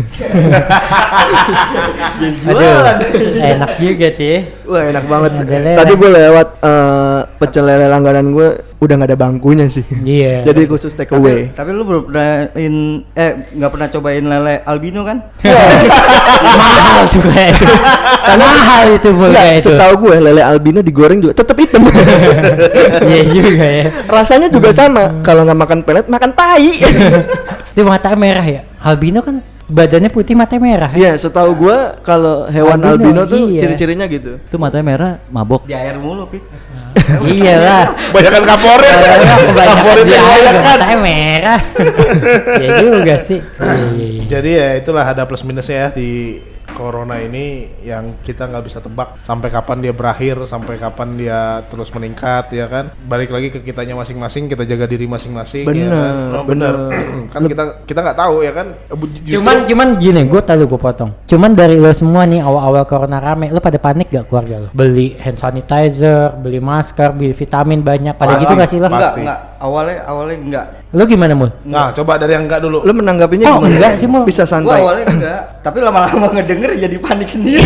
Aduh, 2.51 2.75
enak 3.39 3.71
juga 3.79 4.09
ya. 4.19 4.39
Wah 4.67 4.83
enak 4.91 5.05
banget. 5.07 5.31
Lele. 5.47 5.73
Tadi 5.79 5.93
gue 5.95 6.11
lewat 6.11 6.49
eh, 6.59 7.21
pecel 7.39 7.65
lele 7.71 7.87
langganan 7.87 8.35
gue 8.35 8.49
udah 8.83 8.95
nggak 8.99 9.11
ada 9.15 9.19
bangkunya 9.19 9.71
sih. 9.71 9.87
Iya. 10.03 10.43
Jadi 10.43 10.67
khusus 10.67 10.91
take 10.99 11.15
away. 11.15 11.55
Tapi 11.55 11.71
lu 11.71 11.87
belum 11.87 12.11
pernah 12.11 12.51
in, 12.59 13.07
eh 13.15 13.47
nggak 13.55 13.71
pernah 13.71 13.87
cobain 13.95 14.27
lele 14.27 14.55
albino 14.67 15.07
kan? 15.07 15.23
mahal 16.59 17.07
tuh 17.07 17.23
kayak 17.23 17.55
itu. 17.55 17.67
mahal 18.43 18.85
itu 18.91 19.09
itu. 19.15 19.71
setahu 19.71 20.11
gue 20.11 20.17
lele 20.19 20.43
albino 20.43 20.83
digoreng 20.83 21.23
juga 21.23 21.39
tetap 21.39 21.55
hitam. 21.63 21.87
Iya 23.03 23.23
juga 23.31 23.67
ya. 23.67 23.87
Rasanya 24.11 24.49
juga 24.51 24.75
sama. 24.75 25.23
Kalau 25.23 25.47
nggak 25.47 25.59
makan 25.63 25.81
pelet, 25.87 26.07
makan 26.11 26.31
tai. 26.35 26.83
Dia 27.73 27.85
mata 27.89 28.13
merah 28.13 28.45
ya. 28.45 28.63
Albino 28.83 29.25
kan 29.25 29.41
badannya 29.73 30.11
putih 30.13 30.37
mata 30.37 30.61
merah 30.61 30.93
ya. 30.93 30.99
Iya, 30.99 31.13
setahu 31.17 31.57
gua 31.57 31.97
kalau 32.05 32.45
hewan 32.53 32.77
Albino, 32.85 33.25
albino, 33.25 33.31
tuh 33.31 33.41
iya. 33.49 33.61
ciri-cirinya 33.65 34.05
gitu. 34.05 34.37
Itu 34.37 34.57
matanya 34.61 34.85
merah, 34.85 35.11
mabok. 35.33 35.65
Di 35.65 35.73
air 35.73 35.97
mulu, 35.97 36.29
Pit. 36.29 36.45
Iyalah. 37.33 38.13
Banyakan 38.13 38.45
kaporit. 38.45 38.95
Kaporit 39.57 40.05
dia 40.05 40.17
yang 40.21 40.29
air 40.29 40.43
kan. 40.45 40.55
matanya 40.61 40.99
merah. 41.01 41.61
ya 42.63 42.69
juga 42.85 43.15
sih. 43.25 43.41
Iya, 43.41 43.75
iya, 43.97 44.07
iya. 44.07 44.23
Jadi 44.29 44.51
ya 44.53 44.69
itulah 44.77 45.05
ada 45.09 45.25
plus 45.25 45.41
minusnya 45.41 45.77
ya 45.77 45.97
di 45.97 46.41
corona 46.73 47.21
ini 47.21 47.69
yang 47.85 48.19
kita 48.21 48.49
nggak 48.49 48.65
bisa 48.65 48.79
tebak 48.81 49.21
sampai 49.23 49.49
kapan 49.49 49.79
dia 49.79 49.93
berakhir, 49.93 50.41
sampai 50.45 50.77
kapan 50.77 51.09
dia 51.15 51.41
terus 51.69 51.93
meningkat 51.93 52.51
ya 52.51 52.67
kan. 52.67 52.91
Balik 53.07 53.31
lagi 53.31 53.49
ke 53.53 53.61
kitanya 53.61 53.95
masing-masing, 53.95 54.49
kita 54.49 54.65
jaga 54.65 54.89
diri 54.89 55.07
masing-masing 55.07 55.65
ya 55.65 55.71
Bener, 55.71 55.93
kan. 55.93 56.15
Oh, 56.33 56.45
bener. 56.45 56.75
bener. 56.89 57.29
kan 57.35 57.43
kita 57.47 57.65
kita 57.85 58.01
nggak 58.03 58.19
tahu 58.19 58.35
ya 58.43 58.53
kan. 58.53 58.67
Justru- 59.23 59.37
Cuman 59.39 59.57
cuman 59.69 59.89
gini, 59.97 60.21
gue 60.27 60.43
tadi 60.43 60.65
gue 60.65 60.81
potong. 60.81 61.11
Cuman 61.29 61.51
dari 61.53 61.77
lo 61.79 61.93
semua 61.93 62.25
nih 62.25 62.41
awal-awal 62.41 62.85
corona 62.85 63.21
rame, 63.21 63.53
lo 63.53 63.61
pada 63.61 63.79
panik 63.79 64.11
gak 64.11 64.27
keluarga 64.27 64.67
lo? 64.67 64.69
Beli 64.73 65.15
hand 65.21 65.39
sanitizer, 65.39 66.35
beli 66.41 66.59
masker, 66.59 67.13
beli 67.13 67.33
vitamin 67.33 67.81
banyak. 67.81 68.15
Pada 68.17 68.37
Pasti. 68.37 68.43
gitu 68.45 68.55
gak 68.59 68.71
sih 68.71 68.79
lo? 68.81 68.89
Enggak, 68.89 69.15
enggak. 69.21 69.39
Awalnya 69.63 69.97
awalnya 70.07 70.37
enggak. 70.39 70.67
Lo 70.93 71.09
gimana 71.09 71.33
mul? 71.33 71.49
Nah, 71.65 71.89
coba 71.91 72.21
dari 72.21 72.37
yang 72.37 72.45
enggak 72.45 72.61
dulu. 72.61 72.85
Lu 72.85 72.93
menanggapinya 72.93 73.49
Oh, 73.49 73.65
gimana? 73.65 73.73
enggak 73.73 73.93
sih, 73.97 74.05
Mul. 74.05 74.29
Bisa 74.29 74.45
Gua 74.45 74.53
santai. 74.53 74.77
awalnya 74.77 75.05
enggak, 75.09 75.41
tapi 75.65 75.79
lama-lama 75.81 76.27
ngedenger 76.37 76.77
jadi 76.77 76.97
panik 77.01 77.33
sendiri. 77.33 77.65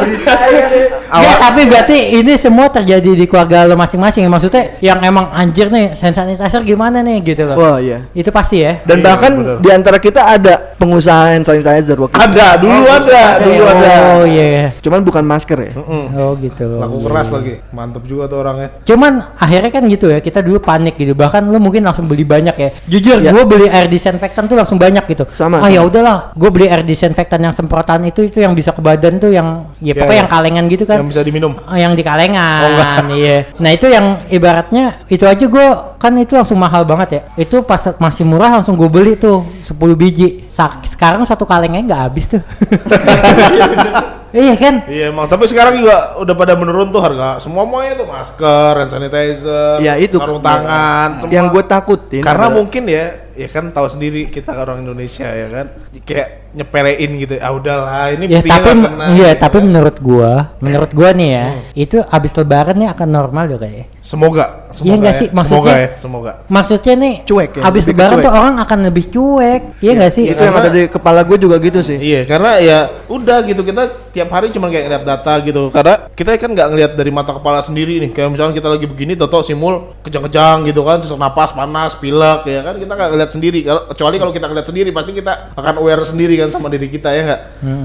Berita 0.00 0.34
ya 0.52 0.66
deh. 0.68 0.86
Tapi 1.10 1.60
berarti 1.66 1.98
ini 2.14 2.32
semua 2.36 2.68
terjadi 2.68 3.10
di 3.16 3.24
keluarga 3.24 3.64
lo 3.64 3.74
masing-masing. 3.74 4.28
Maksudnya 4.28 4.76
yang 4.78 5.00
emang 5.00 5.32
anjir 5.32 5.66
nih, 5.68 5.96
sanitizer 5.96 6.60
gimana 6.62 7.00
nih 7.00 7.18
gitu 7.24 7.48
loh. 7.48 7.56
Wah, 7.56 7.76
iya. 7.80 8.04
Itu 8.12 8.28
pasti 8.30 8.60
ya. 8.60 8.84
Dan 8.84 9.00
Iya, 9.00 9.04
bahkan 9.08 9.32
bener. 9.34 9.56
di 9.58 9.68
antara 9.72 9.96
kita 9.96 10.20
ada 10.28 10.76
pengusaha 10.76 11.32
hand 11.32 11.48
sanitizer 11.48 11.96
waktu 11.96 12.14
itu. 12.14 12.20
Ada, 12.20 12.46
dulu 12.60 12.84
ada, 12.84 13.22
dulu 13.40 13.62
ada. 13.64 13.92
Oh 14.12 14.24
iya. 14.28 14.76
Cuman 14.78 15.00
bukan 15.00 15.24
masker 15.24 15.58
ya. 15.58 15.72
Mm-mm. 15.72 16.04
Oh 16.14 16.32
gitu. 16.36 16.68
Laku 16.76 16.96
keras 17.08 17.26
iya. 17.26 17.34
lagi. 17.40 17.54
Mantep 17.72 18.04
juga 18.04 18.28
tuh 18.28 18.38
orangnya. 18.44 18.68
Cuman 18.84 19.12
akhirnya 19.40 19.69
kan 19.70 19.82
gitu 19.86 20.10
ya, 20.10 20.18
kita 20.18 20.42
dulu 20.42 20.58
panik 20.58 20.94
gitu. 20.94 21.14
Bahkan 21.14 21.46
lu 21.46 21.58
mungkin 21.58 21.86
langsung 21.86 22.06
beli 22.06 22.22
banyak 22.26 22.54
ya. 22.54 22.68
Jujur, 22.86 23.22
Iya. 23.22 23.30
gua 23.30 23.44
beli 23.46 23.66
air 23.70 23.86
disinfektan 23.86 24.46
tuh 24.46 24.58
langsung 24.58 24.76
banyak 24.76 25.06
gitu. 25.06 25.24
sama. 25.32 25.62
Ah 25.62 25.70
ya 25.70 25.80
udahlah, 25.86 26.34
gue 26.34 26.50
beli 26.50 26.66
air 26.66 26.82
disinfektan 26.82 27.38
yang 27.40 27.54
semprotan 27.54 28.02
itu 28.04 28.26
itu 28.26 28.42
yang 28.42 28.52
bisa 28.52 28.74
ke 28.74 28.82
badan 28.82 29.16
tuh 29.16 29.30
yang 29.30 29.70
ya 29.78 29.92
Iya, 29.92 30.02
pokoknya 30.02 30.12
iya. 30.12 30.22
yang 30.22 30.30
kalengan 30.30 30.64
gitu 30.68 30.84
kan. 30.84 30.96
Yang 31.00 31.08
bisa 31.14 31.22
diminum. 31.22 31.52
Oh, 31.56 31.76
yang 31.78 31.92
di 31.94 32.02
Oh, 32.02 32.06
kalengan, 32.10 33.04
iya. 33.20 33.36
Nah 33.56 33.70
itu 33.70 33.86
yang 33.86 34.26
ibaratnya 34.26 35.04
itu 35.06 35.24
aja 35.24 35.44
gue 35.46 35.66
kan 36.00 36.12
itu 36.16 36.32
langsung 36.34 36.58
mahal 36.58 36.82
banget 36.84 37.08
ya. 37.12 37.20
Itu 37.36 37.62
pas 37.62 37.80
masih 38.00 38.24
murah 38.24 38.50
langsung 38.60 38.74
gue 38.74 38.88
beli 38.88 39.14
tuh 39.14 39.44
10 39.64 39.94
biji. 39.94 40.48
Sa- 40.50 40.80
sekarang 40.88 41.22
satu 41.24 41.44
kalengnya 41.46 41.84
nggak 41.86 42.00
habis 42.10 42.26
tuh. 42.26 42.42
iya 44.32 44.54
kan? 44.54 44.74
Iya 44.86 45.04
emang, 45.08 45.26
tapi 45.26 45.46
sekarang 45.46 45.78
juga 45.78 46.14
udah 46.16 46.34
pada 46.34 46.54
menurun 46.54 46.88
tuh 46.88 46.98
harga 46.98 47.38
semua 47.38 47.62
semuanya 47.62 47.92
tuh 47.94 48.06
masker, 48.06 48.72
hand 48.76 48.90
sanitizer, 48.90 49.78
Ya, 49.78 49.94
itu. 49.96 50.16
sarung 50.16 50.38
tangan, 50.40 51.08
semua. 51.20 51.32
Yang 51.34 51.46
gue 51.50 51.62
takutin 51.64 52.22
karena 52.22 52.46
adalah- 52.46 52.56
mungkin 52.56 52.82
ya, 52.86 53.04
ya 53.32 53.46
kan 53.46 53.68
tahu 53.68 53.86
sendiri 53.88 54.26
kita 54.26 54.52
orang 54.52 54.80
Indonesia 54.80 55.26
ya 55.26 55.48
kan, 55.48 55.66
kayak 56.02 56.28
nyepelein 56.50 57.10
gitu. 57.16 57.34
Ah 57.38 57.52
udahlah, 57.52 58.10
ini 58.10 58.26
Ya 58.26 58.42
tapi 58.42 58.50
kena, 58.74 59.14
iya 59.14 59.30
gitu 59.30 59.40
tapi 59.40 59.56
kan. 59.56 59.64
menurut 59.64 59.96
gua, 59.98 60.32
menurut 60.58 60.90
gua 60.90 61.10
nih 61.12 61.30
ya, 61.30 61.46
Hmm. 61.46 61.62
itu 61.74 61.96
abis 62.02 62.32
lebaran 62.34 62.74
nih 62.74 62.88
akan 62.90 63.08
normal 63.08 63.44
dong 63.46 63.60
kayaknya. 63.60 63.86
semoga, 64.00 64.66
semoga 64.74 64.82
Iya 64.82 64.94
nggak 64.96 65.14
ya. 65.14 65.20
sih? 65.20 65.28
semoga 65.28 65.38
Maksudnya- 65.38 65.78
ya, 65.78 65.88
semoga. 65.94 66.32
Maksudnya 66.50 66.94
nih 66.96 67.14
Cuek 67.22 67.50
ya, 67.54 67.62
Abis 67.62 67.82
lebaran 67.86 68.16
cuek. 68.18 68.24
tuh 68.24 68.32
orang 68.32 68.54
akan 68.58 68.78
lebih 68.82 69.04
cuek, 69.06 69.62
iya 69.78 69.92
nggak 69.94 70.12
sih? 70.12 70.24
itu 70.26 70.40
yang 70.40 70.56
ada 70.56 70.68
di 70.68 70.82
kepala 70.86 71.20
gue 71.22 71.38
juga 71.38 71.56
gitu 71.56 71.80
sih. 71.80 71.94
Iya, 71.96 72.26
karena 72.26 72.58
ya 72.58 72.78
udah 73.06 73.38
gitu 73.44 73.62
kita 73.62 73.82
tiap 74.10 74.28
hari 74.28 74.50
cuma 74.50 74.66
kayak 74.66 74.90
ngeliat 74.90 75.04
data 75.06 75.32
gitu. 75.40 75.70
Karena 75.70 75.94
kita 76.10 76.34
kan 76.34 76.50
nggak 76.50 76.68
ngeliat 76.68 76.92
dari 76.92 77.10
mata 77.10 77.30
kepala 77.30 77.62
sendiri 77.62 78.02
nih. 78.02 78.10
Kayak 78.10 78.34
misalnya 78.34 78.54
kita 78.56 78.68
lagi 78.68 78.86
begini, 78.90 79.14
toto 79.14 79.38
simul 79.40 79.94
kejang-kejang 80.02 80.66
gitu 80.66 80.82
kan, 80.82 80.98
sesak 80.98 81.14
napas 81.16 81.54
panas, 81.54 81.94
pilek 81.94 82.40
ya 82.44 82.60
kan 82.60 82.74
kita 82.74 82.90
nggak 82.90 83.10
ngeliat 83.20 83.36
sendiri. 83.36 83.60
Kalau 83.60 83.84
kecuali 83.84 84.16
kalau 84.16 84.32
kita 84.32 84.46
ngeliat 84.48 84.64
sendiri, 84.64 84.88
pasti 84.90 85.12
kita 85.12 85.52
akan 85.52 85.74
aware 85.76 86.08
sendiri 86.08 86.40
kan 86.40 86.48
sama 86.48 86.72
diri 86.72 86.88
kita 86.88 87.12
ya 87.12 87.22
nggak. 87.28 87.40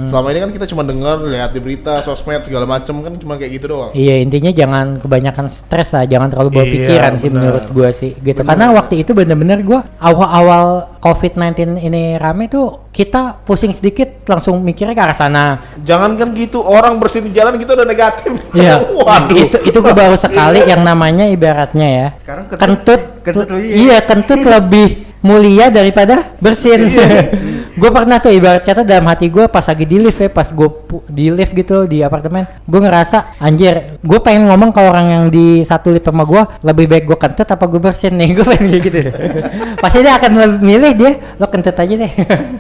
Selama 0.08 0.28
ini 0.32 0.40
kan 0.40 0.52
kita 0.56 0.66
cuma 0.72 0.88
dengar, 0.88 1.20
lihat 1.20 1.52
di 1.52 1.60
berita, 1.60 2.00
sosmed 2.00 2.48
segala 2.48 2.64
macem 2.64 2.96
kan 3.04 3.12
cuma 3.20 3.36
kayak 3.36 3.52
gitu 3.60 3.66
doang. 3.68 3.92
Iya 3.92 4.24
intinya 4.24 4.56
jangan 4.56 5.04
kebanyakan 5.04 5.52
stres 5.52 5.92
lah, 5.92 6.08
jangan 6.08 6.32
terlalu 6.32 6.50
bawa 6.56 6.64
Iya, 6.66 6.72
pikiran 6.72 7.12
sih 7.20 7.28
benar. 7.28 7.42
menurut 7.44 7.66
gua 7.76 7.90
sih 7.92 8.12
gitu. 8.16 8.40
Karena 8.42 8.66
waktu 8.72 9.04
itu 9.04 9.12
bener-bener 9.12 9.60
gua 9.60 9.84
awal-awal 10.00 10.96
COVID-19 11.04 11.78
ini 11.78 12.16
rame 12.16 12.48
tuh 12.48 12.88
kita 12.90 13.44
pusing 13.44 13.76
sedikit 13.76 14.24
langsung 14.26 14.64
mikirnya 14.64 14.96
ke 14.96 15.04
arah 15.04 15.18
sana. 15.20 15.46
Jangan 15.84 16.16
kan 16.16 16.32
gitu, 16.32 16.64
orang 16.64 16.96
bersihin 16.96 17.28
di 17.28 17.36
jalan 17.36 17.60
gitu 17.60 17.76
udah 17.76 17.84
negatif. 17.84 18.32
Iya. 18.56 18.80
Waduh. 19.04 19.36
Itu 19.36 19.58
itu 19.68 19.78
gua 19.84 19.92
baru 19.92 20.16
sekali 20.16 20.64
yang 20.64 20.82
namanya 20.82 21.28
ibaratnya 21.28 21.88
ya. 21.92 22.08
Sekarang 22.16 22.48
kentut- 22.48 23.20
kentut, 23.26 23.48
iya 23.60 24.00
kentut 24.00 24.40
lebih 24.40 25.15
mulia 25.26 25.74
daripada 25.74 26.38
bersin. 26.38 26.94
gue 27.76 27.90
pernah 27.92 28.24
tuh 28.24 28.32
ibarat 28.32 28.64
kata 28.64 28.88
dalam 28.88 29.04
hati 29.12 29.28
gue 29.28 29.52
pas 29.52 29.66
lagi 29.68 29.84
di 29.84 30.00
lift 30.00 30.22
ya, 30.22 30.32
pas 30.32 30.48
gue 30.48 30.70
di 31.12 31.28
lift 31.28 31.52
gitu 31.52 31.84
di 31.84 32.00
apartemen, 32.00 32.48
gue 32.64 32.80
ngerasa 32.80 33.36
anjir, 33.44 34.00
gue 34.00 34.20
pengen 34.24 34.48
ngomong 34.48 34.72
ke 34.72 34.80
orang 34.80 35.06
yang 35.12 35.24
di 35.28 35.60
satu 35.68 35.92
lift 35.92 36.08
sama 36.08 36.24
gue, 36.24 36.40
lebih 36.64 36.86
baik 36.88 37.04
gue 37.10 37.18
kentut 37.20 37.44
apa 37.44 37.66
gue 37.68 37.82
bersin 37.84 38.16
nih, 38.16 38.32
gue 38.38 38.46
pengen 38.48 38.66
kayak 38.72 38.84
gitu. 38.88 38.98
Pasti 39.84 39.98
dia 40.06 40.14
akan 40.16 40.32
milih 40.64 40.94
dia, 40.96 41.12
lo 41.36 41.52
kentut 41.52 41.76
aja 41.76 41.94
deh. 42.00 42.12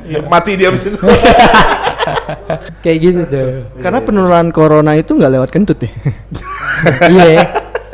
Ya, 0.09 0.19
mati 0.27 0.59
dia 0.59 0.67
abis 0.73 0.83
itu. 0.89 0.99
kayak 2.83 2.97
gitu 2.99 3.21
tuh. 3.29 3.49
Karena 3.79 4.03
penularan 4.03 4.51
corona 4.51 4.99
itu 4.99 5.15
nggak 5.15 5.31
lewat 5.31 5.49
kentut 5.53 5.79
ya. 5.79 5.91
Iya. 7.07 7.25
ya. 7.39 7.43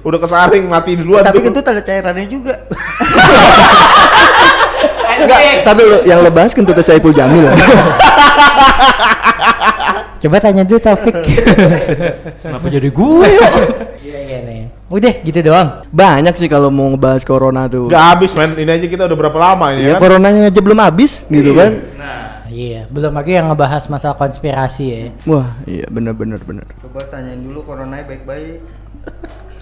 udah 0.02 0.18
kesaring 0.18 0.66
mati 0.66 0.98
duluan. 0.98 1.22
Tapi 1.22 1.46
kentut 1.46 1.62
ada 1.62 1.86
cairannya 1.86 2.26
juga. 2.26 2.66
Enggak, 5.22 5.40
tapi 5.64 5.82
lo 5.86 5.98
yang 6.04 6.20
lo 6.22 6.30
bahas 6.30 6.52
kentutnya 6.52 6.82
Saipul 6.82 7.14
Jamil. 7.14 7.46
Coba 10.22 10.38
tanya 10.38 10.62
dulu 10.62 10.78
topik. 10.78 11.16
Kenapa 12.42 12.66
jadi 12.70 12.90
gue? 12.94 13.26
Iya 14.06 14.20
iya 14.22 14.40
nih. 14.46 14.62
Udah 14.86 15.14
gitu 15.26 15.40
doang. 15.42 15.82
Banyak 15.90 16.38
sih 16.38 16.46
kalau 16.46 16.70
mau 16.70 16.94
ngebahas 16.94 17.26
corona 17.26 17.66
tuh. 17.66 17.90
Gak 17.90 18.06
habis 18.18 18.32
men, 18.38 18.54
ini 18.54 18.70
aja 18.70 18.86
kita 18.86 19.04
udah 19.10 19.18
berapa 19.18 19.38
lama 19.40 19.74
ini 19.74 19.82
Ya, 19.82 19.88
ya 19.88 19.94
kan? 19.98 20.02
coronanya 20.06 20.42
aja 20.54 20.62
belum 20.62 20.78
habis 20.78 21.26
gitu 21.26 21.58
kan. 21.58 21.72
Iya, 22.52 22.84
belum 22.92 23.16
lagi 23.16 23.32
yang 23.34 23.48
ngebahas 23.48 23.88
masalah 23.88 24.20
konspirasi 24.20 24.84
ya. 24.92 25.02
Wah, 25.24 25.56
iya 25.64 25.88
bener 25.88 26.12
bener 26.12 26.38
bener. 26.44 26.68
Coba 26.84 27.00
tanyain 27.08 27.40
dulu 27.40 27.64
coronanya 27.64 28.04
baik-baik. 28.06 28.60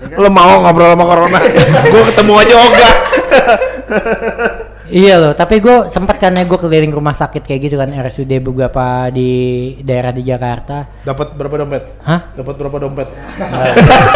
Ya 0.01 0.05
kan? 0.09 0.17
Lo 0.17 0.27
mau 0.33 0.59
ngobrol 0.65 0.97
sama 0.97 1.05
corona? 1.05 1.39
gue 1.93 2.03
ketemu 2.09 2.33
aja 2.35 2.55
ogah. 2.57 2.93
Iya 4.89 5.15
loh, 5.15 5.33
tapi 5.33 5.57
gue 5.57 5.85
sempat 5.87 6.17
kan 6.17 6.33
ya 6.33 6.43
gue 6.43 6.57
keliling 6.57 6.89
rumah 6.89 7.13
sakit 7.13 7.41
kayak 7.41 7.61
gitu 7.63 7.75
kan 7.77 7.89
RSUD 7.89 8.41
beberapa 8.41 9.07
di 9.09 9.29
daerah 9.79 10.09
di 10.09 10.21
Jakarta. 10.21 10.89
Dapat 11.01 11.37
berapa 11.37 11.55
dompet? 11.57 11.83
Hah? 12.01 12.33
Dapat 12.33 12.53
berapa 12.57 12.77
dompet? 12.79 13.07
Nah, 13.37 13.69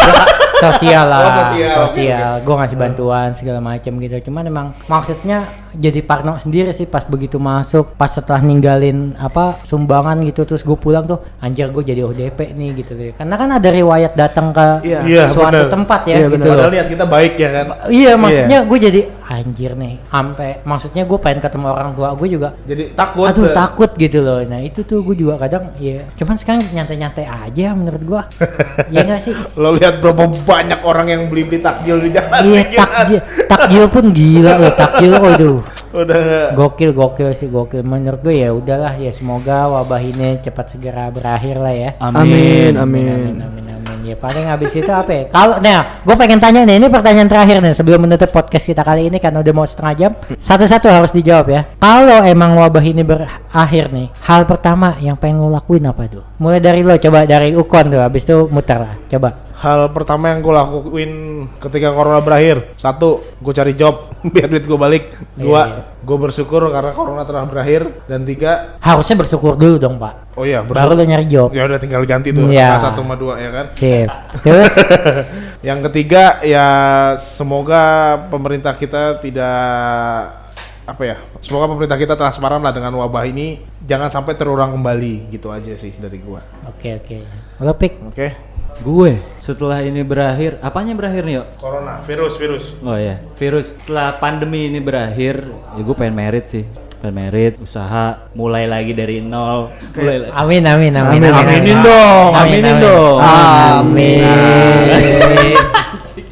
sosial 0.64 1.04
lah, 1.04 1.20
Oh, 1.20 1.30
sosial, 1.30 1.70
sosial. 1.86 2.32
Gue 2.40 2.54
ngasih 2.56 2.74
bantuan 2.76 3.28
segala 3.34 3.58
macam 3.60 3.92
gitu. 3.96 4.18
Cuman 4.24 4.42
emang 4.44 4.66
maksudnya 4.84 5.46
jadi 5.70 6.00
parno 6.00 6.38
sendiri 6.38 6.70
sih 6.70 6.86
pas 6.86 7.02
begitu 7.04 7.36
masuk, 7.36 7.94
pas 7.94 8.06
setelah 8.06 8.38
ninggalin 8.38 9.14
apa 9.16 9.58
sumbangan 9.62 10.22
gitu 10.22 10.42
terus 10.44 10.62
gue 10.62 10.74
pulang 10.74 11.02
tuh 11.04 11.18
anjir 11.38 11.66
gue 11.68 11.82
jadi 11.84 12.02
ODP 12.02 12.50
nih 12.50 12.70
gitu 12.76 12.92
deh. 12.94 13.10
Karena 13.14 13.34
kan 13.34 13.50
ada 13.52 13.68
riwayat 13.68 14.14
datang 14.14 14.50
ke 14.50 14.66
Iya. 14.84 14.98
Iya, 15.04 15.22
suatu 15.30 15.54
bener. 15.54 15.70
tempat 15.70 16.00
ya 16.04 16.14
Iya, 16.16 16.26
gitu. 16.30 16.46
Padahal 16.46 16.70
niat 16.72 16.88
kita 16.88 17.04
baik 17.06 17.32
ya 17.36 17.48
kan? 17.52 17.66
Iya 17.86 18.12
maksudnya 18.14 18.58
gue 18.64 18.78
jadi 18.80 19.00
anjir 19.24 19.72
nih, 19.74 20.00
sampai 20.08 20.60
maksudnya 20.62 21.08
gue 21.08 21.18
pengen 21.18 21.40
ketemu 21.40 21.66
orang 21.72 21.92
tua 21.96 22.12
gue 22.12 22.28
juga. 22.28 22.48
Jadi 22.68 22.92
takut. 22.92 23.26
Aduh 23.28 23.48
eh. 23.48 23.54
takut 23.56 23.90
gitu 23.96 24.18
loh. 24.20 24.40
Nah 24.44 24.60
itu 24.60 24.84
tuh 24.84 25.00
gue 25.00 25.16
juga 25.16 25.40
kadang 25.40 25.72
ya. 25.80 26.04
Cuman 26.14 26.36
sekarang 26.36 26.68
nyantai-nyantai 26.70 27.26
aja 27.26 27.72
menurut 27.72 28.02
gue. 28.04 28.22
Iya 28.92 29.00
nggak 29.04 29.20
sih? 29.24 29.34
Lo 29.60 29.72
lihat 29.74 30.04
berapa 30.04 30.28
banyak 30.28 30.80
orang 30.84 31.06
yang 31.08 31.22
beli-beli 31.32 31.64
takjil 31.64 31.98
di 32.00 32.10
jalan. 32.12 32.40
Iya 32.44 32.62
ya 32.68 32.84
takjil, 32.84 33.20
takjil 33.48 33.84
pun 33.88 34.04
gila 34.12 34.52
loh 34.60 34.72
takjil. 34.76 35.12
Waduh, 35.14 35.58
Udah 35.94 36.50
gokil 36.58 36.90
gokil 36.90 37.30
sih 37.38 37.46
gokil. 37.46 37.86
Menurut 37.86 38.20
gue 38.20 38.34
ya 38.42 38.50
udahlah 38.50 38.98
ya 38.98 39.14
semoga 39.14 39.70
wabah 39.70 40.02
ini 40.02 40.42
cepat 40.42 40.74
segera 40.74 41.06
berakhir 41.14 41.56
lah 41.62 41.74
ya. 41.74 41.90
Amin, 42.02 42.18
Amin 42.18 42.74
amin. 42.74 43.34
amin 43.38 43.64
amin. 43.70 43.73
Ya 44.04 44.20
paling 44.20 44.44
habis 44.44 44.68
itu 44.76 44.92
apa 44.92 45.08
ya? 45.08 45.24
Kalau 45.32 45.56
nah, 45.64 46.04
gue 46.04 46.16
pengen 46.20 46.36
tanya 46.36 46.68
nih, 46.68 46.76
ini 46.76 46.92
pertanyaan 46.92 47.24
terakhir 47.24 47.64
nih 47.64 47.72
sebelum 47.72 48.04
menutup 48.04 48.28
podcast 48.28 48.68
kita 48.68 48.84
kali 48.84 49.08
ini 49.08 49.16
karena 49.16 49.40
udah 49.40 49.54
mau 49.56 49.64
setengah 49.64 49.94
jam. 49.96 50.12
Satu-satu 50.44 50.92
harus 50.92 51.10
dijawab 51.16 51.46
ya. 51.48 51.60
Kalau 51.80 52.20
emang 52.20 52.52
wabah 52.60 52.84
ini 52.84 53.00
berakhir 53.00 53.88
nih, 53.88 54.12
hal 54.28 54.44
pertama 54.44 55.00
yang 55.00 55.16
pengen 55.16 55.40
lo 55.40 55.48
lakuin 55.48 55.88
apa 55.88 56.04
tuh? 56.04 56.20
Mulai 56.36 56.60
dari 56.60 56.84
lo, 56.84 57.00
coba 57.00 57.24
dari 57.24 57.56
Ukon 57.56 57.88
tuh, 57.88 58.04
habis 58.04 58.28
itu 58.28 58.44
muter 58.52 58.76
lah, 58.76 58.94
coba. 59.08 59.53
Hal 59.64 59.88
pertama 59.90 60.28
yang 60.28 60.38
gue 60.38 60.52
lakuin 60.52 61.12
ketika 61.56 61.88
corona 61.90 62.20
berakhir 62.20 62.76
satu 62.76 63.24
gue 63.34 63.50
cari 63.50 63.72
job 63.72 64.12
biar 64.28 64.46
duit 64.46 64.62
gue 64.62 64.76
balik 64.76 65.04
dua 65.34 65.62
Iya, 65.64 65.80
gue 66.04 66.16
bersyukur 66.20 66.68
karena 66.68 66.92
corona 66.92 67.24
telah 67.24 67.42
berakhir 67.44 68.04
dan 68.04 68.22
tiga 68.22 68.76
Harusnya 68.78 69.16
bersyukur 69.16 69.56
dulu 69.56 69.76
dong 69.76 69.96
pak. 69.96 70.36
oh 70.36 70.44
iya 70.44 70.60
Baru 70.60 70.76
bersyukur 70.76 70.94
lo 70.94 71.04
nyari 71.06 71.24
job. 71.24 71.48
ya 71.48 71.64
udah 71.64 71.78
tinggal 71.78 72.04
ganti 72.04 72.28
tuh 72.28 72.44
Iya. 72.44 72.76
salah 72.76 72.84
satu 72.86 73.00
sama 73.00 73.16
dua 73.16 73.34
ya 73.36 73.50
kan 73.50 73.66
Sip. 73.72 74.08
Terus? 74.44 74.72
yang 75.62 75.80
ketiga 75.82 76.22
ya 76.44 76.66
semoga 77.18 77.82
pemerintah 78.28 78.76
kita 78.76 79.16
tidak 79.18 79.56
apa 80.84 81.02
ya 81.02 81.16
semoga 81.40 81.64
pemerintah 81.66 81.96
kita 81.96 82.12
transparan 82.12 82.60
lah 82.60 82.68
dengan 82.68 82.92
wabah 82.94 83.24
ini 83.24 83.56
jangan 83.80 84.12
sampai 84.12 84.36
terulang 84.36 84.68
kembali 84.70 85.32
gitu 85.32 85.48
aja 85.48 85.72
sih 85.74 85.96
dari 85.96 86.20
gua 86.20 86.44
Oke 86.68 86.92
oke. 86.94 87.16
Lo 87.58 87.72
pick. 87.72 87.96
oke 88.04 88.28
Gue 88.82 89.20
setelah 89.38 89.84
ini 89.84 90.02
berakhir, 90.02 90.58
apanya 90.64 90.96
berakhir 90.96 91.22
nih, 91.28 91.38
Yuk? 91.38 91.46
corona 91.60 92.00
virus 92.08 92.34
virus 92.40 92.64
Oh 92.80 92.96
ya, 92.96 93.20
virus 93.38 93.76
setelah 93.78 94.16
pandemi 94.18 94.66
ini 94.66 94.80
berakhir, 94.80 95.46
ya 95.76 95.80
gue 95.84 95.94
pengen 95.94 96.16
merit 96.16 96.48
sih. 96.50 96.64
Pengen 96.98 97.28
merit, 97.28 97.60
usaha, 97.60 98.26
mulai 98.32 98.64
lagi 98.64 98.96
dari 98.96 99.20
nol. 99.20 99.70
Mulai 99.94 100.16
lagi. 100.26 100.32
Amin 100.32 100.62
amin 100.64 100.92
amin. 100.96 101.20
Amin, 101.20 101.32
aminin 101.36 101.78
dong, 101.84 102.30
aminin 102.32 102.76
dong. 102.80 103.18
Amin. 103.20 104.24
Amin. 104.24 105.56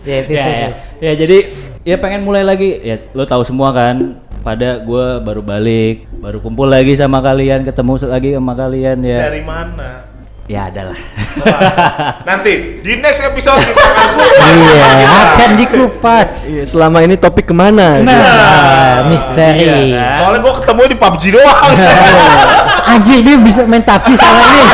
Ya 0.02 0.26
itu 0.26 0.34
ya, 0.34 0.42
sih. 0.42 0.50
ya. 0.50 0.68
ya 0.98 1.12
jadi 1.14 1.38
ya 1.86 1.96
pengen 1.98 2.26
mulai 2.26 2.42
lagi 2.42 2.78
ya 2.82 2.98
lo 3.14 3.22
tahu 3.26 3.46
semua 3.46 3.70
kan 3.70 4.18
pada 4.42 4.82
gue 4.82 5.06
baru 5.22 5.42
balik 5.42 6.10
baru 6.18 6.42
kumpul 6.42 6.66
lagi 6.66 6.98
sama 6.98 7.22
kalian 7.22 7.62
ketemu 7.62 7.92
lagi 8.10 8.30
sama 8.34 8.54
kalian 8.58 8.98
ya 9.06 9.30
dari 9.30 9.42
mana 9.46 10.10
ya 10.50 10.66
adalah 10.68 10.98
nanti 12.28 12.82
di 12.82 12.92
next 12.98 13.22
episode 13.22 13.62
kita 13.62 13.78
akan 13.78 14.08
Iya, 14.52 15.08
akan 15.08 15.50
dikupas. 15.56 16.30
Iya, 16.44 16.62
selama 16.68 16.98
ini 17.06 17.14
topik 17.16 17.48
ke 17.48 17.54
mana? 17.56 18.02
Nah, 18.02 19.06
misteri. 19.06 19.94
Iya, 19.94 19.96
kan? 19.96 20.18
soalnya 20.18 20.38
gua 20.42 20.52
ketemu 20.60 20.80
di 20.90 20.96
PUBG 20.98 21.22
doang 21.32 21.72
Anjir 22.84 23.18
dia 23.22 23.36
bisa 23.38 23.60
main 23.64 23.80
tapi 23.80 24.12
sama 24.18 24.42
ini. 24.42 24.64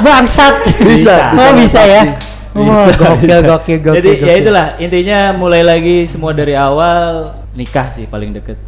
Bangsat. 0.00 0.54
Bisa, 0.80 1.14
Oh 1.36 1.50
bisa 1.52 1.68
bisa 1.68 1.80
ya. 1.84 2.02
Bisa, 2.50 2.90
gokil, 2.98 3.20
bisa. 3.22 3.46
gokil, 3.46 3.78
gokil, 3.78 3.94
jadi 4.02 4.10
ya 4.10 4.18
gokil. 4.26 4.40
itulah 4.42 4.66
intinya 4.82 5.18
mulai 5.38 5.62
lagi 5.62 6.02
semua 6.02 6.34
dari 6.34 6.58
awal 6.58 7.30
nikah 7.54 7.94
sih 7.94 8.10
paling 8.10 8.34
deket 8.34 8.58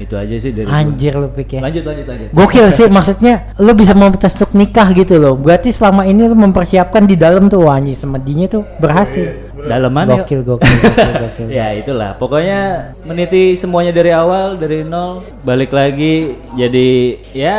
Itu 0.00 0.16
aja 0.16 0.32
sih 0.40 0.56
dari 0.56 0.64
gua. 0.64 0.80
Anjir 0.80 1.12
lu 1.12 1.28
pikir. 1.28 1.60
Lanjut 1.60 1.84
lanjut 1.84 2.06
lanjut. 2.08 2.28
Gokil 2.32 2.66
sih 2.72 2.88
maksudnya 2.88 3.52
lu 3.60 3.76
bisa 3.76 3.92
memutus 3.92 4.32
untuk 4.32 4.56
nikah 4.56 4.88
gitu 4.96 5.20
loh. 5.20 5.36
Berarti 5.36 5.76
selama 5.76 6.08
ini 6.08 6.24
lu 6.24 6.32
mempersiapkan 6.32 7.04
di 7.04 7.20
dalam 7.20 7.52
tuh 7.52 7.68
wah, 7.68 7.76
anjing 7.76 8.00
semedinya 8.00 8.48
tuh 8.48 8.64
berhasil. 8.80 9.52
Daleman 9.60 10.08
yuk. 10.08 10.24
Gokil 10.24 10.40
gokil 10.40 10.72
gokil 10.88 11.14
gokil. 11.20 11.46
Ya 11.52 11.76
itulah, 11.76 12.16
pokoknya 12.16 12.92
meniti 13.04 13.52
semuanya 13.60 13.92
dari 13.92 14.08
awal, 14.08 14.56
dari 14.56 14.88
nol, 14.88 15.20
balik 15.44 15.68
lagi 15.76 16.40
jadi 16.56 17.20
ya 17.36 17.58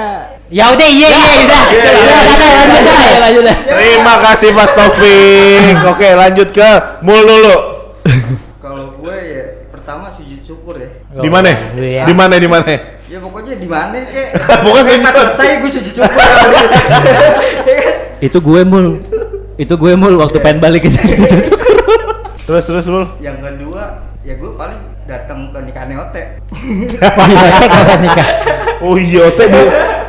Ya 0.51 0.67
udah 0.67 0.83
iya 0.83 1.07
iya 1.07 1.31
udah. 1.47 1.63
Lanjut. 3.23 3.43
Ya. 3.47 3.55
Terima 3.71 4.19
kasih 4.19 4.51
Mas 4.51 4.67
Taufik. 4.75 5.79
Oke, 5.87 6.11
lanjut 6.11 6.51
ke 6.51 6.99
Mul 6.99 7.23
dulu. 7.23 7.55
Kalau 8.59 8.91
gue 8.99 9.15
ya 9.15 9.43
pertama 9.71 10.11
sujud 10.11 10.20
syukur 10.51 10.75
ya. 10.75 10.89
Di 11.15 11.29
mana? 11.31 11.49
Di 11.79 12.13
mana 12.13 12.35
di 12.35 12.49
mana? 12.51 12.67
Ya 13.07 13.19
pokoknya 13.19 13.55
di 13.55 13.67
mana 13.67 13.95
kek. 14.07 14.27
Pokoknya 14.63 14.83
Kayak 14.87 15.03
sujud. 15.03 15.15
selesai 15.15 15.47
gue 15.59 15.69
sujud 15.71 15.93
syukur. 15.95 16.11
Itu 18.19 18.37
gue 18.39 18.61
mul. 18.63 18.87
Itu 19.55 19.73
gue 19.75 19.93
mul 19.95 20.13
waktu 20.15 20.37
pengen 20.39 20.59
balik 20.59 20.87
ke 20.87 20.89
sini. 20.91 21.27
Terus 22.41 22.63
terus 22.63 22.85
Mul. 22.87 23.07
Yang 23.19 23.37
kedua 23.41 23.83
ya 24.21 24.33
gue 24.35 24.51
paling 24.53 24.79
datang 25.07 25.51
ke 25.51 25.59
nikahannya 25.59 25.97
Ote. 25.97 26.23
Iya, 26.55 27.49
kapan 27.59 27.99
nikah? 28.05 28.27
Oh 28.79 28.95
iya, 28.95 29.27
Ote 29.27 29.43
bu. 29.45 29.61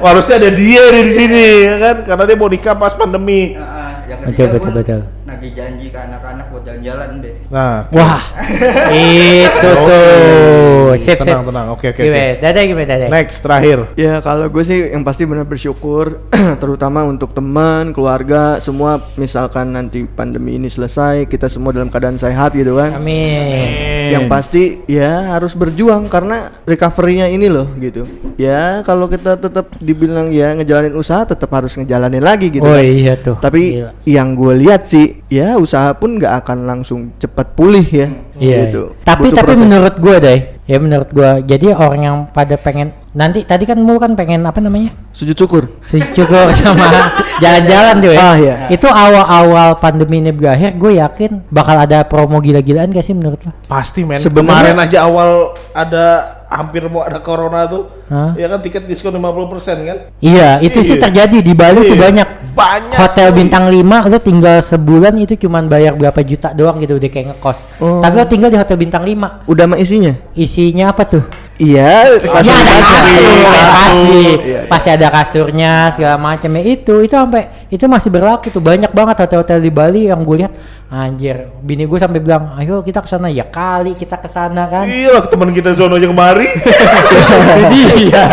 Harusnya 0.02 0.34
ada 0.38 0.50
dia 0.50 0.82
di 0.90 1.10
sini 1.10 1.44
ya 1.62 1.74
kan 1.78 1.96
karena 2.04 2.22
dia 2.24 2.36
mau 2.36 2.46
nikah 2.46 2.74
pas 2.74 2.94
pandemi. 2.94 3.54
Nah, 3.54 4.06
yang 4.06 4.18
Betul, 4.22 4.30
ketiga 4.30 4.46
betul, 4.52 4.58
gue 4.62 4.72
betul. 4.78 5.00
nagih 5.24 5.50
janji 5.54 5.86
ke 5.88 5.98
anak-anak 5.98 6.46
buat 6.62 6.70
jalan-jalan 6.70 7.08
deh. 7.18 7.34
Nah, 7.50 7.76
Wah. 7.90 8.22
Itu 8.94 9.70
Oke. 9.74 9.90
tuh. 9.90 10.94
Sip 11.02 11.18
sip. 11.18 11.26
Tenang, 11.26 11.42
tenang. 11.50 11.66
Oke, 11.74 11.90
oke, 11.90 11.98
oke. 11.98 12.06
Gimana? 12.06 12.32
Dadah 12.38 12.62
gimana 12.62 12.86
dadah? 12.86 13.08
next 13.10 13.36
terakhir. 13.42 13.78
Ya 13.98 14.14
kalau 14.22 14.46
gue 14.46 14.62
sih 14.62 14.78
yang 14.94 15.02
pasti 15.02 15.26
benar 15.26 15.46
bersyukur 15.50 16.22
terutama 16.62 17.02
untuk 17.02 17.34
teman, 17.34 17.90
keluarga, 17.90 18.62
semua 18.62 19.02
misalkan 19.18 19.74
nanti 19.74 20.06
pandemi 20.06 20.54
ini 20.54 20.70
selesai, 20.70 21.26
kita 21.26 21.50
semua 21.50 21.74
dalam 21.74 21.90
keadaan 21.90 22.16
sehat 22.16 22.54
gitu 22.54 22.78
kan. 22.78 22.94
Amin. 22.94 24.12
Yang 24.14 24.24
pasti 24.30 24.62
ya 24.86 25.34
harus 25.34 25.56
berjuang 25.58 26.06
karena 26.06 26.52
recovery-nya 26.62 27.26
ini 27.26 27.50
loh 27.50 27.66
gitu. 27.82 28.06
Ya 28.38 28.86
kalau 28.86 29.10
kita 29.10 29.34
tetap 29.34 29.74
dibilang 29.82 30.30
ya 30.30 30.54
ngejalanin 30.54 30.94
usaha 30.94 31.26
tetap 31.26 31.50
harus 31.50 31.74
ngejalanin 31.74 32.22
lagi 32.22 32.52
gitu. 32.52 32.62
Oh 32.62 32.78
kan. 32.78 32.84
iya 32.84 33.18
tuh. 33.18 33.34
Tapi 33.40 33.82
Gila. 33.82 33.90
yang 34.06 34.36
gue 34.36 34.54
lihat 34.62 34.86
sih 34.86 35.24
ya 35.32 35.56
usaha 35.56 35.96
pun 35.96 36.20
nggak 36.20 36.44
akan 36.44 36.51
langsung 36.58 37.16
cepat 37.16 37.52
pulih 37.52 37.84
ya. 37.84 38.08
Iya. 38.36 38.68
gitu. 38.68 38.92
Tapi 39.02 39.30
Butuh 39.30 39.38
tapi 39.38 39.52
proses. 39.54 39.62
menurut 39.62 39.94
gua 39.96 40.16
deh, 40.18 40.38
ya 40.62 40.76
menurut 40.76 41.08
gua 41.08 41.30
jadi 41.38 41.72
orang 41.72 42.00
yang 42.00 42.16
pada 42.28 42.56
pengen 42.56 42.90
nanti 43.12 43.44
tadi 43.44 43.62
kan 43.62 43.76
mul 43.76 43.96
kan 43.96 44.12
pengen 44.12 44.40
apa 44.42 44.56
namanya? 44.58 44.90
sujud 45.12 45.36
syukur. 45.36 45.68
cukup 46.16 46.48
sama 46.52 47.12
jalan-jalan 47.42 47.94
tuh 48.00 48.12
ya. 48.12 48.18
Ah, 48.18 48.34
iya. 48.34 48.54
Itu 48.66 48.88
awal-awal 48.88 49.76
pandemi 49.76 50.18
ini 50.18 50.32
berakhir, 50.32 50.72
gue 50.74 50.96
yakin 50.96 51.44
bakal 51.48 51.76
ada 51.76 52.02
promo 52.02 52.40
gila-gilaan 52.40 52.88
gak 52.88 53.04
sih 53.04 53.12
menurut 53.12 53.40
lo? 53.42 53.52
Pasti 53.66 54.02
men. 54.02 54.18
Kemarin 54.18 54.76
aja 54.76 55.04
awal 55.04 55.52
ada 55.70 56.04
hampir 56.48 56.84
mau 56.86 57.00
ada 57.00 57.16
corona 57.16 57.64
tuh. 57.64 57.88
Hah? 58.08 58.32
Ya 58.34 58.44
kan 58.46 58.60
tiket 58.60 58.84
diskon 58.84 59.12
50% 59.12 59.84
kan? 59.84 59.98
Iya, 60.18 60.60
itu 60.60 60.80
sih 60.80 60.96
Iya. 60.96 61.02
terjadi 61.02 61.38
di 61.40 61.52
Bali 61.52 61.80
tuh 61.84 61.96
Iya. 61.96 62.04
banyak. 62.08 62.28
Banyak. 62.52 62.98
Hotel 63.00 63.28
bintang 63.32 63.72
5 63.72 64.12
lo 64.12 64.18
tinggal 64.20 64.60
sebulan 64.60 65.16
itu 65.16 65.40
cuman 65.40 65.72
bayar 65.72 65.96
berapa 65.96 66.20
juta 66.20 66.52
doang 66.52 66.76
gitu 66.84 67.00
udah 67.00 67.08
kayak 67.08 67.26
ngekos. 67.32 67.58
Oh. 67.80 68.04
Tapi 68.04 68.14
lo 68.20 68.26
tinggal 68.28 68.50
di 68.52 68.58
hotel 68.60 68.76
bintang 68.76 69.04
5. 69.08 69.48
Udah 69.48 69.64
mah 69.64 69.80
isinya? 69.80 70.12
Isinya 70.36 70.92
apa 70.92 71.08
tuh? 71.08 71.24
Iya, 71.62 72.18
Ya 72.18 72.26
kasur- 72.26 72.58
ada 72.58 72.74
kasur. 72.74 72.82
kasur, 72.82 73.38
pasti, 73.46 74.02
Iya, 74.02 74.34
iya. 74.42 74.60
pasti 74.66 74.88
ada 74.90 75.08
kasurnya 75.08 75.72
segala 75.94 76.16
macam 76.18 76.50
ya 76.58 76.62
itu, 76.66 76.94
itu 77.00 77.14
sampai 77.14 77.42
itu 77.70 77.84
masih 77.86 78.10
berlaku 78.10 78.50
tuh 78.50 78.58
banyak 78.58 78.90
banget 78.90 79.16
hotel-hotel 79.22 79.62
di 79.62 79.70
Bali 79.70 80.10
yang 80.10 80.26
gue 80.26 80.42
lihat 80.42 80.52
anjir, 80.90 81.48
bini 81.62 81.86
gue 81.86 81.96
sampai 81.96 82.18
bilang, 82.18 82.52
ayo 82.58 82.82
kita 82.82 82.98
ke 82.98 83.08
sana 83.08 83.30
ya 83.30 83.46
kali 83.46 83.94
kita 83.94 84.18
ke 84.18 84.26
sana 84.26 84.66
kan. 84.66 84.84
Iya 84.84 85.22
teman 85.24 85.54
kita 85.54 85.72
Zono 85.72 85.96
aja 85.96 86.04
kemari. 86.04 86.50
Iya. 88.02 88.24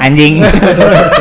Anjing. 0.00 0.40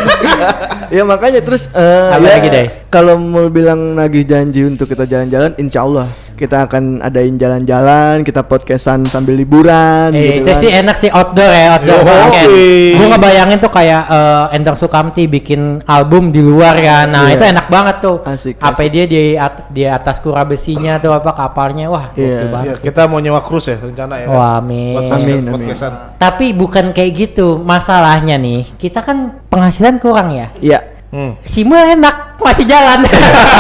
ya 0.96 1.04
makanya 1.04 1.40
terus 1.40 1.68
eh, 1.72 2.12
Apa 2.12 2.28
ya, 2.28 2.64
kalau 2.88 3.16
mau 3.16 3.48
bilang 3.48 3.94
nagih 3.94 4.24
janji 4.24 4.64
untuk 4.64 4.88
kita 4.88 5.04
jalan-jalan 5.04 5.56
insya 5.56 5.84
Allah 5.84 6.08
kita 6.42 6.66
akan 6.66 7.00
adain 7.00 7.38
jalan-jalan 7.38 8.26
kita 8.26 8.42
podcastan 8.42 9.06
sambil 9.06 9.38
liburan 9.38 10.10
Eh, 10.10 10.18
gitu 10.18 10.34
itu 10.42 10.50
kan. 10.50 10.58
sih 10.58 10.70
enak 10.74 10.96
sih 10.98 11.10
outdoor 11.10 11.46
ya 11.48 11.68
outdoor 11.72 12.00
Yo, 12.02 12.18
oke. 12.26 12.44
Gue 12.92 13.08
ngebayangin 13.08 13.58
tuh 13.60 13.70
kayak 13.70 14.04
eh, 14.04 14.46
Endang 14.52 14.74
Sukamti 14.74 15.30
bikin 15.30 15.62
album 15.86 16.30
di 16.30 16.42
luar 16.42 16.74
kan. 16.76 17.06
Nah 17.08 17.30
Iya. 17.30 17.38
itu 17.38 17.44
enak 17.46 17.68
banget 17.68 17.96
tuh. 18.00 18.18
Asik, 18.24 18.58
Apa 18.58 18.82
dia 18.86 19.06
di 19.06 19.38
at- 19.38 19.70
di 19.70 19.86
atas 19.86 20.18
kura 20.18 20.42
besinya 20.42 20.98
tuh 20.98 21.14
apa 21.14 21.30
kapalnya 21.32 21.86
wah 21.88 22.10
Iya, 22.14 22.50
banget. 22.50 22.82
sih. 22.82 22.90
kita 22.90 23.06
mau 23.06 23.22
nyewa 23.22 23.42
cruise 23.42 23.70
ya 23.70 23.78
rencana 23.78 24.18
ya. 24.18 24.26
Wah, 24.26 24.58
amin. 24.58 24.98
Podcast- 24.98 25.22
Amin, 25.22 25.42
amin. 25.44 25.54
podcastan. 25.54 25.94
Tapi 26.18 26.46
bukan 26.52 26.86
kayak 26.90 27.12
gitu 27.14 27.62
masalahnya 27.62 28.36
nih. 28.36 28.66
Kita 28.76 29.00
kan 29.00 29.18
penghasilan 29.46 29.96
kurang 29.98 30.34
ya. 30.34 30.50
Iya 30.58 30.82
Hmm. 31.12 31.36
Simul 31.44 31.76
enak 31.76 32.31
masih 32.42 32.66
jalan. 32.66 33.00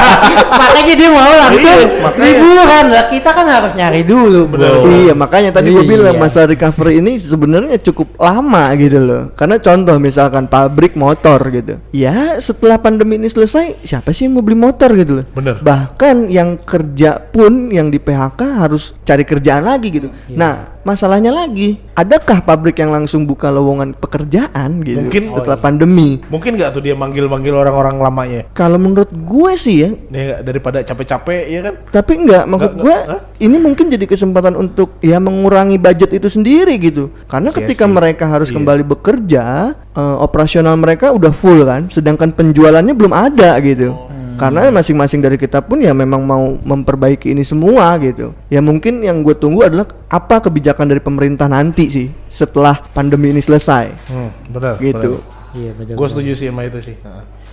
makanya 0.62 0.94
dia 0.94 1.10
mau 1.10 1.32
langsung 1.32 1.62
Iya, 1.72 1.88
makanya. 2.02 2.24
liburan 2.26 2.86
lah. 2.89 3.06
Kita 3.08 3.30
kan 3.32 3.46
harus 3.46 3.72
nyari 3.74 4.02
dulu, 4.02 4.41
bro. 4.48 4.86
Iya 4.86 5.13
makanya 5.13 5.50
tadi 5.52 5.70
gue 5.70 5.80
Iya. 5.80 5.89
bilang 5.89 6.15
masa 6.17 6.44
recovery 6.44 7.00
ini 7.00 7.17
sebenarnya 7.17 7.78
cukup 7.82 8.17
lama 8.17 8.63
gitu 8.76 9.00
loh. 9.00 9.24
Karena 9.34 9.58
contoh 9.58 9.96
misalkan 9.98 10.46
pabrik 10.46 10.94
motor 10.94 11.39
gitu. 11.50 11.78
Ya 11.91 12.38
setelah 12.38 12.78
pandemi 12.78 13.17
ini 13.17 13.28
selesai 13.28 13.82
siapa 13.84 14.12
sih 14.12 14.26
yang 14.26 14.36
mau 14.36 14.44
beli 14.44 14.58
motor 14.58 14.91
gitu 14.94 15.22
loh. 15.22 15.26
Bener. 15.32 15.60
Bahkan 15.60 16.28
yang 16.28 16.58
kerja 16.58 17.17
pun 17.22 17.70
yang 17.70 17.88
di 17.88 17.98
PHK 17.98 18.39
harus 18.60 18.94
cari 19.02 19.24
kerjaan 19.24 19.63
lagi 19.63 19.88
gitu. 19.89 20.08
Iya. 20.28 20.38
Nah 20.38 20.54
masalahnya 20.82 21.30
lagi 21.30 21.78
adakah 21.94 22.41
pabrik 22.41 22.74
yang 22.76 22.89
langsung 22.89 23.24
buka 23.24 23.48
lowongan 23.48 23.94
pekerjaan 23.94 24.82
gitu 24.82 24.98
Mungkin- 25.00 25.30
setelah 25.32 25.54
Oh, 25.54 25.56
iya. 25.56 25.63
pandemi? 25.63 26.10
Mungkin 26.28 26.52
nggak 26.56 26.70
tuh 26.72 26.82
dia 26.82 26.94
manggil-manggil 26.94 27.54
orang-orang 27.54 27.98
lamanya? 27.98 28.41
Kalau 28.52 28.71
menurut 28.76 29.08
gue 29.08 29.52
sih 29.54 29.76
ya 29.80 29.90
nggak, 29.92 30.40
daripada 30.42 30.78
capek-capek 30.80 31.42
ya 31.48 31.60
kan? 31.62 31.74
tapi 31.90 32.12
enggak 32.18 32.44
maksud 32.46 32.72
Enggak, 32.72 32.84
gua 32.84 32.96
enggak. 32.96 33.10
Hah? 33.10 33.22
ini 33.40 33.58
mungkin 33.58 33.86
jadi 33.88 34.06
kesempatan 34.06 34.54
untuk 34.54 35.00
ya 35.00 35.18
mengurangi 35.18 35.76
budget 35.76 36.12
itu 36.14 36.28
sendiri 36.28 36.78
gitu 36.78 37.10
karena 37.26 37.50
Iya 37.50 37.58
ketika 37.58 37.86
sih. 37.86 37.92
mereka 37.92 38.26
harus 38.26 38.48
Iya. 38.48 38.56
kembali 38.56 38.84
bekerja 38.86 39.44
eh, 39.74 40.16
operasional 40.18 40.76
mereka 40.76 41.10
udah 41.10 41.32
full 41.32 41.62
kan 41.62 41.88
sedangkan 41.88 42.30
penjualannya 42.30 42.92
belum 42.92 43.12
ada 43.12 43.58
gitu 43.60 43.92
Oh. 43.92 44.08
karena 44.40 44.72
masing-masing 44.72 45.20
dari 45.20 45.36
kita 45.36 45.60
pun 45.60 45.78
ya 45.78 45.92
memang 45.92 46.20
mau 46.20 46.44
memperbaiki 46.56 47.30
ini 47.30 47.42
semua 47.42 47.94
gitu 47.98 48.34
ya 48.48 48.58
mungkin 48.58 49.00
yang 49.00 49.22
gue 49.22 49.34
tunggu 49.34 49.64
adalah 49.64 49.86
apa 50.08 50.42
kebijakan 50.42 50.88
dari 50.88 50.98
pemerintah 50.98 51.46
nanti 51.46 51.88
sih 51.88 52.08
setelah 52.28 52.80
pandemi 52.88 53.30
ini 53.30 53.40
selesai 53.40 53.86
Hmm, 54.08 54.30
benar. 54.50 54.76
gitu 54.78 55.22
Iya 55.52 55.76
betul. 55.76 55.94
Gue 55.94 56.08
setuju 56.08 56.32
sih 56.34 56.48
sama 56.48 56.64
itu 56.64 56.80
sih. 56.80 56.96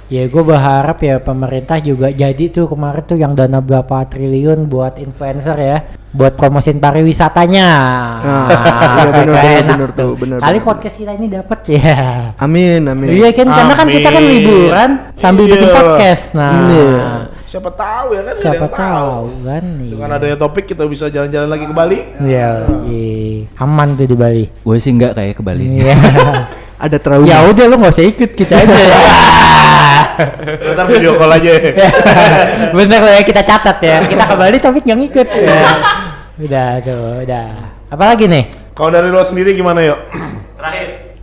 Ya 0.09 0.25
gue 0.25 0.41
berharap 0.41 0.99
ya 0.99 1.21
pemerintah 1.21 1.77
juga 1.79 2.09
jadi 2.09 2.49
tuh 2.49 2.65
kemarin 2.65 3.05
tuh 3.05 3.21
yang 3.21 3.37
dana 3.37 3.61
berapa 3.61 4.09
triliun 4.09 4.65
buat 4.65 4.97
influencer 4.97 5.53
ya 5.55 5.79
buat 6.09 6.33
promosiin 6.33 6.81
pariwisatanya. 6.81 7.69
Nah, 8.25 8.49
iya 8.97 9.09
bener, 9.13 9.35
Kayak 9.37 9.45
bener, 9.45 9.61
enak 9.61 9.77
bener 9.77 9.91
tuh, 9.93 10.11
bener, 10.17 10.37
Kali 10.41 10.57
bener. 10.57 10.65
podcast 10.65 10.97
kita 10.97 11.13
ini 11.13 11.29
dapat 11.29 11.59
ya. 11.69 12.01
amin 12.41 12.81
amin 12.89 13.07
Iya 13.13 13.29
kan 13.37 13.47
karena 13.47 13.75
kan 13.77 13.87
kita 13.87 14.09
kan 14.09 14.25
liburan 14.25 14.91
sambil 15.13 15.45
Iya. 15.45 15.53
bikin 15.53 15.69
podcast. 15.69 16.25
Nah, 16.33 16.53
Iya. 16.65 16.97
Siapa 17.45 17.71
tahu 17.73 18.07
ya 18.13 18.23
kan? 18.25 18.35
siapa 18.41 18.67
tahu 18.69 19.21
kan. 19.45 19.65
Dengan 19.85 20.09
Iya. 20.09 20.17
adanya 20.17 20.37
topik 20.39 20.65
kita 20.65 20.85
bisa 20.85 21.13
jalan-jalan 21.13 21.49
lagi 21.49 21.65
ke 21.65 21.75
Bali. 21.77 21.99
Iya, 22.19 22.49
iya. 22.89 23.45
aman 23.61 23.89
tuh 23.93 24.09
di 24.09 24.17
Bali. 24.17 24.45
Gue 24.65 24.81
sih 24.81 24.89
enggak 24.89 25.13
kayak 25.13 25.37
ke 25.37 25.43
Bali. 25.45 25.65
Iya. 25.77 25.97
ada 26.79 26.97
trauma 27.03 27.27
ya 27.27 27.43
udah 27.51 27.65
lu 27.67 27.75
nggak 27.75 27.93
usah 27.93 28.07
ikut 28.07 28.31
kita 28.39 28.55
aja. 28.55 28.71
ya. 28.71 28.99
Ntar 30.75 30.87
video 30.87 31.19
call 31.19 31.35
aja. 31.35 31.51
Bener 32.79 33.01
lah 33.03 33.15
ya 33.19 33.23
kita 33.27 33.43
catat 33.43 33.79
ya. 33.83 33.99
Kita 34.07 34.25
ke 34.31 34.35
Bali 34.39 34.59
tapi 34.63 34.79
nggak 34.87 34.99
ngikut. 34.99 35.29
Ya. 35.29 35.63
Udah 36.39 36.69
tuh, 36.83 37.27
udah. 37.27 37.49
Apalagi 37.91 38.31
nih? 38.31 38.45
Kalau 38.79 38.95
dari 38.95 39.11
lo 39.11 39.27
sendiri 39.27 39.59
gimana 39.59 39.83
yuk? 39.83 39.99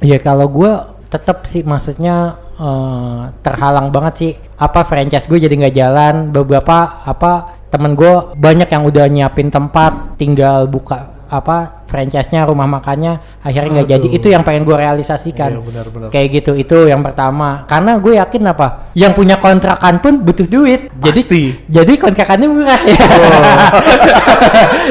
Ya 0.03 0.19
kalau 0.19 0.51
gue 0.51 0.71
tetap 1.07 1.47
sih 1.47 1.63
maksudnya 1.63 2.35
eh, 2.59 3.21
terhalang 3.39 3.95
banget 3.95 4.13
sih 4.19 4.31
apa 4.59 4.83
franchise 4.83 5.27
gue 5.31 5.39
jadi 5.39 5.55
nggak 5.55 5.75
jalan 5.75 6.15
beberapa 6.35 7.03
apa 7.07 7.63
temen 7.71 7.95
gue 7.95 8.35
banyak 8.35 8.67
yang 8.67 8.83
udah 8.83 9.05
nyiapin 9.07 9.47
tempat 9.47 10.19
tinggal 10.19 10.67
buka 10.67 11.14
apa 11.25 11.85
franchise-nya 11.89 12.45
rumah 12.45 12.67
makannya 12.69 13.17
akhirnya 13.41 13.81
nggak 13.81 13.89
jadi. 13.97 14.07
Itu 14.13 14.27
yang 14.29 14.43
pengen 14.45 14.65
gue 14.67 14.77
realisasikan. 14.77 15.57
Iya, 15.57 15.61
benar-benar. 15.61 16.09
kayak 16.13 16.27
gitu 16.41 16.51
itu 16.57 16.77
yang 16.89 17.01
pertama. 17.01 17.63
Karena 17.65 17.97
gue 17.97 18.13
yakin 18.17 18.41
apa 18.45 18.91
yang 18.93 19.11
punya 19.17 19.39
kontrakan 19.41 20.01
pun 20.03 20.21
butuh 20.21 20.45
duit. 20.45 20.91
Jadi 20.99 21.21
Pasti. 21.21 21.43
jadi 21.69 21.93
kontrakannya 21.97 22.47
murah. 22.49 22.81
Ya 22.85 22.97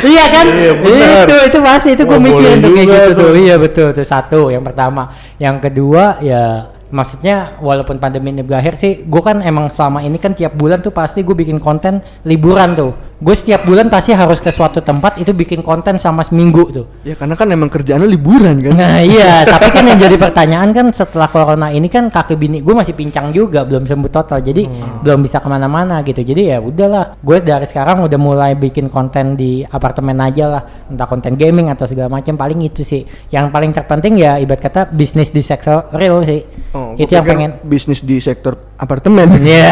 iya 0.14 0.24
kan? 0.30 0.46
Iya, 0.50 0.72
benar. 0.80 1.24
itu 1.26 1.36
itu 1.50 1.58
pasti 1.62 1.88
itu 1.94 2.02
gue 2.04 2.18
mikirin 2.20 2.58
boleh 2.58 2.64
tuh 2.64 2.70
kayak 2.74 2.88
gitu 2.88 3.10
tuh. 3.10 3.18
tuh. 3.18 3.32
Iya 3.38 3.54
betul 3.58 3.88
tuh 3.94 4.06
satu 4.06 4.40
yang 4.50 4.64
pertama. 4.66 5.12
Yang 5.38 5.56
kedua 5.70 6.18
ya 6.22 6.74
maksudnya 6.94 7.58
walaupun 7.58 7.98
pandemi 7.98 8.30
ini 8.30 8.46
berakhir 8.46 8.78
sih 8.78 9.02
gue 9.02 9.18
kan 9.18 9.42
emang 9.42 9.66
selama 9.74 10.06
ini 10.06 10.14
kan 10.14 10.30
tiap 10.30 10.54
bulan 10.54 10.78
tuh 10.78 10.94
pasti 10.94 11.26
gue 11.26 11.34
bikin 11.34 11.58
konten 11.58 11.98
liburan 12.22 12.78
tuh 12.78 12.94
gue 13.24 13.32
setiap 13.32 13.64
bulan 13.64 13.88
pasti 13.88 14.12
harus 14.12 14.36
ke 14.36 14.52
suatu 14.52 14.84
tempat 14.84 15.16
itu 15.16 15.32
bikin 15.32 15.64
konten 15.64 15.96
sama 15.96 16.20
seminggu 16.20 16.68
tuh 16.68 16.84
Ya 17.08 17.16
karena 17.16 17.32
kan 17.32 17.48
emang 17.48 17.72
kerjaannya 17.72 18.04
liburan 18.04 18.60
kan. 18.60 18.72
Nah 18.76 19.00
iya, 19.00 19.40
tapi 19.52 19.72
kan 19.72 19.84
yang 19.84 19.96
jadi 19.96 20.16
pertanyaan 20.16 20.72
kan 20.72 20.92
setelah 20.92 21.28
corona 21.28 21.68
ini 21.68 21.88
kan 21.88 22.12
kaki 22.12 22.36
bini 22.36 22.60
gue 22.60 22.74
masih 22.76 22.92
pincang 22.92 23.32
juga, 23.32 23.64
belum 23.64 23.84
sembuh 23.84 24.08
total, 24.08 24.40
jadi 24.40 24.64
belum 25.00 25.20
bisa 25.20 25.40
ke 25.40 25.48
mana-mana 25.48 26.00
gitu. 26.00 26.20
Jadi 26.20 26.52
ya 26.52 26.64
udahlah, 26.64 27.20
gue 27.20 27.38
dari 27.40 27.68
sekarang 27.68 28.04
udah 28.04 28.16
mulai 28.16 28.52
bikin 28.56 28.88
konten 28.88 29.36
di 29.36 29.64
apartemen 29.64 30.16
aja 30.20 30.44
lah, 30.48 30.62
entah 30.88 31.04
konten 31.04 31.36
gaming 31.36 31.68
atau 31.68 31.84
segala 31.84 32.08
macam. 32.08 32.36
Paling 32.36 32.60
itu 32.64 32.80
sih, 32.80 33.04
yang 33.28 33.52
paling 33.52 33.72
terpenting 33.72 34.16
ya 34.16 34.40
ibarat 34.40 34.60
kata 34.64 34.80
bisnis 34.88 35.28
di 35.28 35.44
sektor 35.44 35.92
real 35.92 36.24
sih. 36.24 36.40
Oh, 36.72 36.96
itu 36.96 37.12
yang 37.12 37.24
pengen. 37.24 37.60
bisnis 37.64 38.00
di 38.00 38.16
sektor 38.18 38.56
apartemen. 38.76 39.28
Iya. 39.44 39.70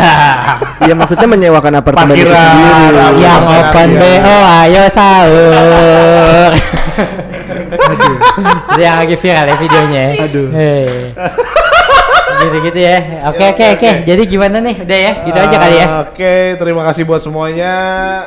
Iya 0.85 0.95
maksudnya 0.95 1.27
menyewakan 1.27 1.81
apartemen 1.81 2.15
itu 2.15 2.29
Parkiran, 2.29 2.45
sendiri. 2.53 3.25
apa- 3.25 3.41
Iya. 3.44 3.59
open 3.62 3.88
BO 3.96 4.37
ayo 4.61 4.83
sahur. 4.88 6.50
Itu 8.72 8.81
yang 8.81 8.96
lagi 9.00 9.14
viral 9.16 9.46
ya 9.46 9.57
videonya. 9.57 10.00
ya. 10.02 10.24
Aduh. 10.24 10.48
Hei. 10.50 10.87
Gitu-gitu 12.42 12.74
ya. 12.74 12.98
Oke 13.31 13.38
Ya, 13.38 13.48
oke 13.55 13.64
oke. 13.78 13.90
Jadi 14.02 14.22
gimana 14.26 14.59
nih? 14.59 14.83
Udah 14.83 14.98
ya, 14.98 15.12
gitu 15.22 15.38
aja 15.38 15.57
kali 15.57 15.76
ya. 15.78 15.87
Oke, 16.02 16.35
terima 16.59 16.83
kasih 16.83 17.02
buat 17.05 17.22
semuanya. 17.22 17.74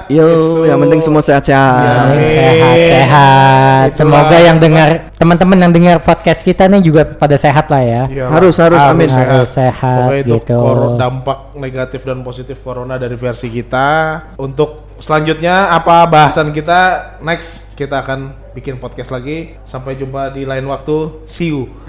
Yo, 0.07 0.23
Itu- 0.23 0.63
yang 0.63 0.79
penting 0.79 1.03
semua 1.03 1.19
sehat-sehat. 1.19 2.15
Ya. 2.15 2.15
Sehat-sehat. 2.15 3.87
Semoga 3.91 4.37
yang 4.39 4.55
dengar 4.55 5.11
teman-teman 5.13 5.57
yang 5.59 5.71
dengar 5.73 5.97
podcast 5.99 6.39
kita 6.41 6.63
nih 6.65 6.79
juga 6.79 7.03
pada 7.03 7.35
sehat 7.35 7.67
lah 7.67 7.83
ya. 7.83 8.01
Iyalah, 8.07 8.31
Harus, 8.31 8.55
harus, 8.55 8.79
amin. 8.79 9.09
Harus 9.11 9.51
sehat, 9.51 10.07
Pokoknya 10.07 10.21
itu 10.21 10.35
gitu. 10.39 10.57
kor- 10.57 10.95
dampak 10.95 11.37
negatif 11.55 12.01
dan 12.01 12.23
positif 12.23 12.57
corona 12.63 12.95
dari 12.95 13.15
versi 13.15 13.51
kita. 13.51 13.87
Untuk 14.39 14.84
selanjutnya 14.99 15.75
apa 15.75 16.07
bahasan 16.07 16.51
kita 16.55 17.13
next 17.23 17.65
kita 17.75 18.01
akan 18.01 18.33
bikin 18.55 18.79
podcast 18.79 19.11
lagi. 19.11 19.59
Sampai 19.67 19.99
jumpa 19.99 20.31
di 20.31 20.47
lain 20.47 20.65
waktu. 20.71 21.27
See 21.27 21.51
you. 21.51 21.84